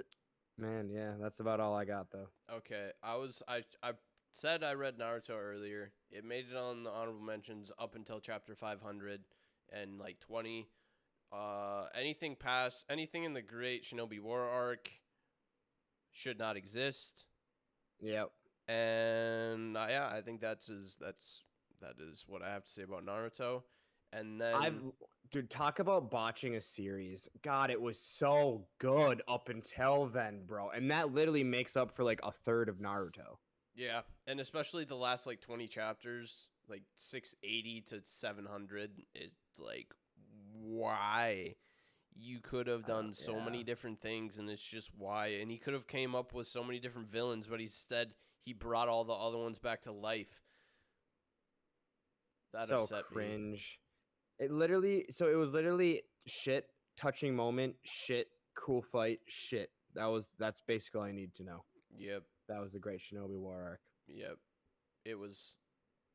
[0.57, 2.29] man, yeah, that's about all I got though.
[2.51, 3.91] Okay, I was I I
[4.31, 5.91] said I read Naruto earlier.
[6.11, 9.21] It made it on the honorable mentions up until chapter 500
[9.71, 10.67] and like 20.
[11.31, 14.89] Uh, anything past anything in the Great Shinobi War arc
[16.11, 17.25] should not exist.
[18.01, 18.31] Yep.
[18.67, 21.43] And uh, yeah, I think that's is that's
[21.81, 23.63] that is what I have to say about Naruto.
[24.11, 24.81] And then I've
[25.31, 27.27] dude, talk about botching a series.
[27.43, 30.69] God, it was so good up until then, bro.
[30.69, 33.37] And that literally makes up for like a third of Naruto.
[33.75, 39.93] yeah, and especially the last like 20 chapters, like 680 to 700, it's like
[40.61, 41.55] why
[42.15, 45.57] you could have Uh, done so many different things and it's just why and he
[45.57, 48.13] could have came up with so many different villains but instead
[48.45, 50.41] he brought all the other ones back to life
[52.53, 53.79] that so upset me cringe.
[54.37, 56.67] It literally, so it was literally shit,
[56.97, 59.69] touching moment, shit, cool fight, shit.
[59.93, 61.63] That was that's basically all I need to know.
[61.97, 63.79] yep That was the Great Shinobi War arc.
[64.07, 64.37] Yep.
[65.05, 65.55] It was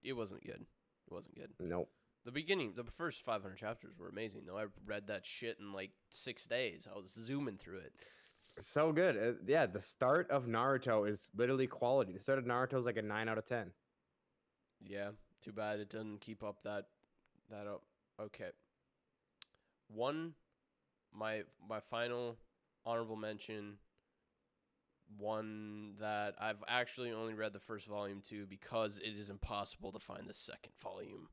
[0.03, 0.67] it wasn't good.
[1.07, 1.51] It wasn't good.
[1.59, 1.91] Nope.
[2.25, 4.59] The beginning, the first 500 chapters were amazing though.
[4.59, 6.87] I read that shit in like 6 days.
[6.91, 7.93] I was zooming through it.
[8.59, 9.17] So good.
[9.17, 12.13] Uh, yeah, the start of Naruto is literally quality.
[12.13, 13.71] The start of Naruto is like a nine out of ten.
[14.83, 15.11] Yeah,
[15.43, 16.87] too bad it doesn't keep up that
[17.51, 17.83] that up.
[18.21, 18.51] Okay.
[19.89, 20.35] One
[21.13, 22.37] my my final
[22.85, 23.79] honorable mention
[25.19, 29.99] one that I've actually only read the first volume to because it is impossible to
[29.99, 31.29] find the second volume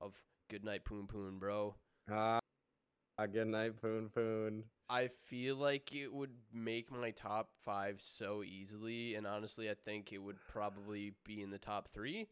[0.00, 0.14] of
[0.50, 1.74] Goodnight Punpun, bro.
[2.10, 2.40] Ah,
[3.32, 4.64] good night, Punpun.
[4.88, 10.12] I feel like it would make my top five so easily, and honestly, I think
[10.12, 12.28] it would probably be in the top three.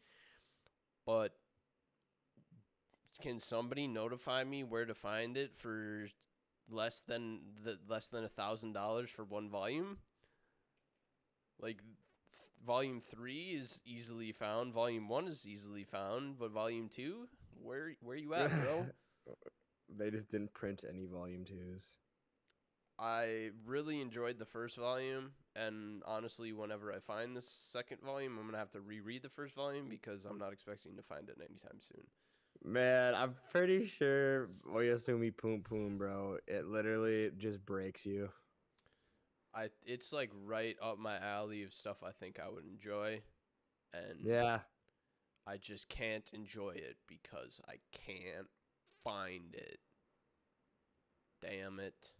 [1.06, 1.32] But
[3.20, 6.08] can somebody notify me where to find it for
[6.68, 9.98] less than the less than a thousand dollars for one volume?
[11.60, 14.72] Like, th- volume three is easily found.
[14.72, 17.28] Volume one is easily found, but volume two,
[17.62, 18.86] where where you at, bro?
[19.98, 21.94] they just didn't print any volume twos.
[22.98, 28.46] I really enjoyed the first volume, and honestly, whenever I find the second volume, I'm
[28.46, 31.80] gonna have to reread the first volume because I'm not expecting to find it anytime
[31.80, 32.04] soon.
[32.64, 36.38] Man, I'm pretty sure Oyasumi Punpun, bro.
[36.46, 38.28] It literally just breaks you.
[39.54, 43.20] I it's like right up my alley of stuff I think I would enjoy,
[43.92, 44.60] and Yeah.
[45.46, 48.48] I just can't enjoy it because I can't
[49.02, 49.78] find it.
[51.40, 52.10] Damn it.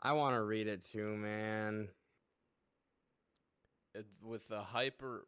[0.00, 1.88] I want to read it too, man.
[3.94, 5.26] it with the hyper,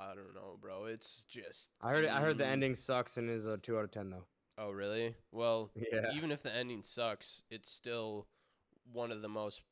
[0.00, 0.86] I don't know, bro.
[0.86, 1.70] It's just.
[1.82, 4.10] I heard I heard the mm, ending sucks and is a 2 out of 10
[4.10, 4.24] though.
[4.58, 5.14] Oh, really?
[5.32, 6.12] Well, Yeah.
[6.14, 8.26] even if the ending sucks, it's still
[8.92, 9.62] one of the most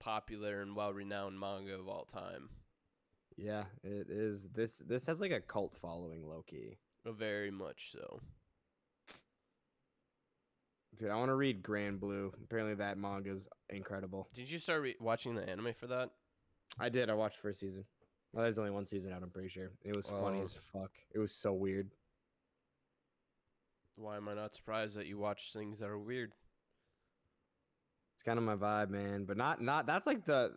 [0.00, 2.50] popular and well-renowned manga of all time.
[3.36, 4.46] Yeah, it is.
[4.54, 6.78] This this has like a cult following, Loki.
[7.06, 8.20] Uh, Very much so.
[10.96, 12.32] Dude, I want to read Grand Blue.
[12.44, 14.28] Apparently that manga's incredible.
[14.32, 16.10] Did you start re- watching the anime for that?
[16.78, 17.10] I did.
[17.10, 17.84] I watched first season.
[18.32, 19.22] Well, there's only one season out.
[19.22, 19.72] I'm pretty sure.
[19.84, 20.44] It was funny Oh.
[20.44, 20.92] as fuck.
[21.12, 21.90] It was so weird.
[23.96, 26.32] Why am I not surprised that you watch things that are weird?
[28.14, 29.24] It's kind of my vibe, man.
[29.24, 29.86] But not not.
[29.86, 30.52] That's like the.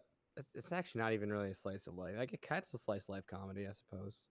[0.54, 2.16] It's- actually not even really a slice of life.
[2.18, 4.24] Like it cuts a slice of life comedy, I suppose.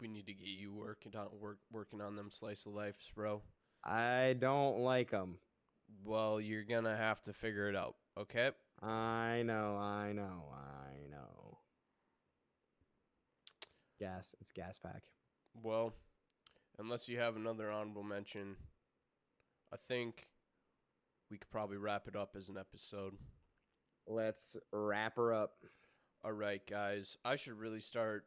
[0.00, 3.42] We need to get you working on work working on them slice of lives, bro.
[3.84, 5.38] I don't like them.
[6.04, 7.96] Well, you're gonna have to figure it out.
[8.18, 8.50] Okay.
[8.80, 9.76] I know.
[9.76, 10.52] I know.
[10.52, 11.58] I know.
[13.98, 14.34] Gas.
[14.40, 15.02] It's gas pack.
[15.54, 15.92] Well,
[16.78, 18.56] unless you have another honorable mention,
[19.72, 20.26] I think
[21.30, 23.14] we could probably wrap it up as an episode.
[24.06, 25.54] Let's wrap her up.
[26.24, 27.18] All right, guys.
[27.24, 28.24] I should really start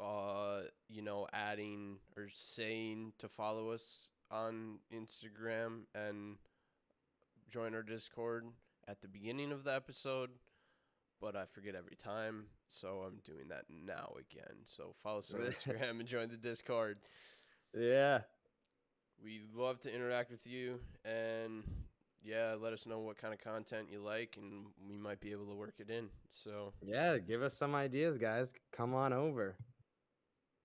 [0.00, 6.36] uh, you know, adding or saying to follow us on Instagram and
[7.50, 8.46] join our Discord
[8.88, 10.30] at the beginning of the episode,
[11.20, 14.56] but I forget every time, so I'm doing that now again.
[14.66, 16.98] So follow us on Instagram and join the Discord.
[17.76, 18.20] Yeah.
[19.22, 21.62] We'd love to interact with you and
[22.24, 25.46] yeah, let us know what kind of content you like and we might be able
[25.46, 26.08] to work it in.
[26.32, 27.18] So, Yeah.
[27.18, 28.52] Give us some ideas, guys.
[28.72, 29.56] Come on over.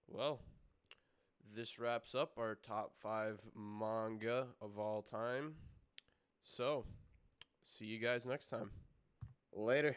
[0.08, 0.40] well,
[1.56, 5.56] this wraps up our top 5 manga of all time.
[6.42, 6.86] So,
[7.64, 8.72] see you guys next time.
[9.54, 9.96] Later.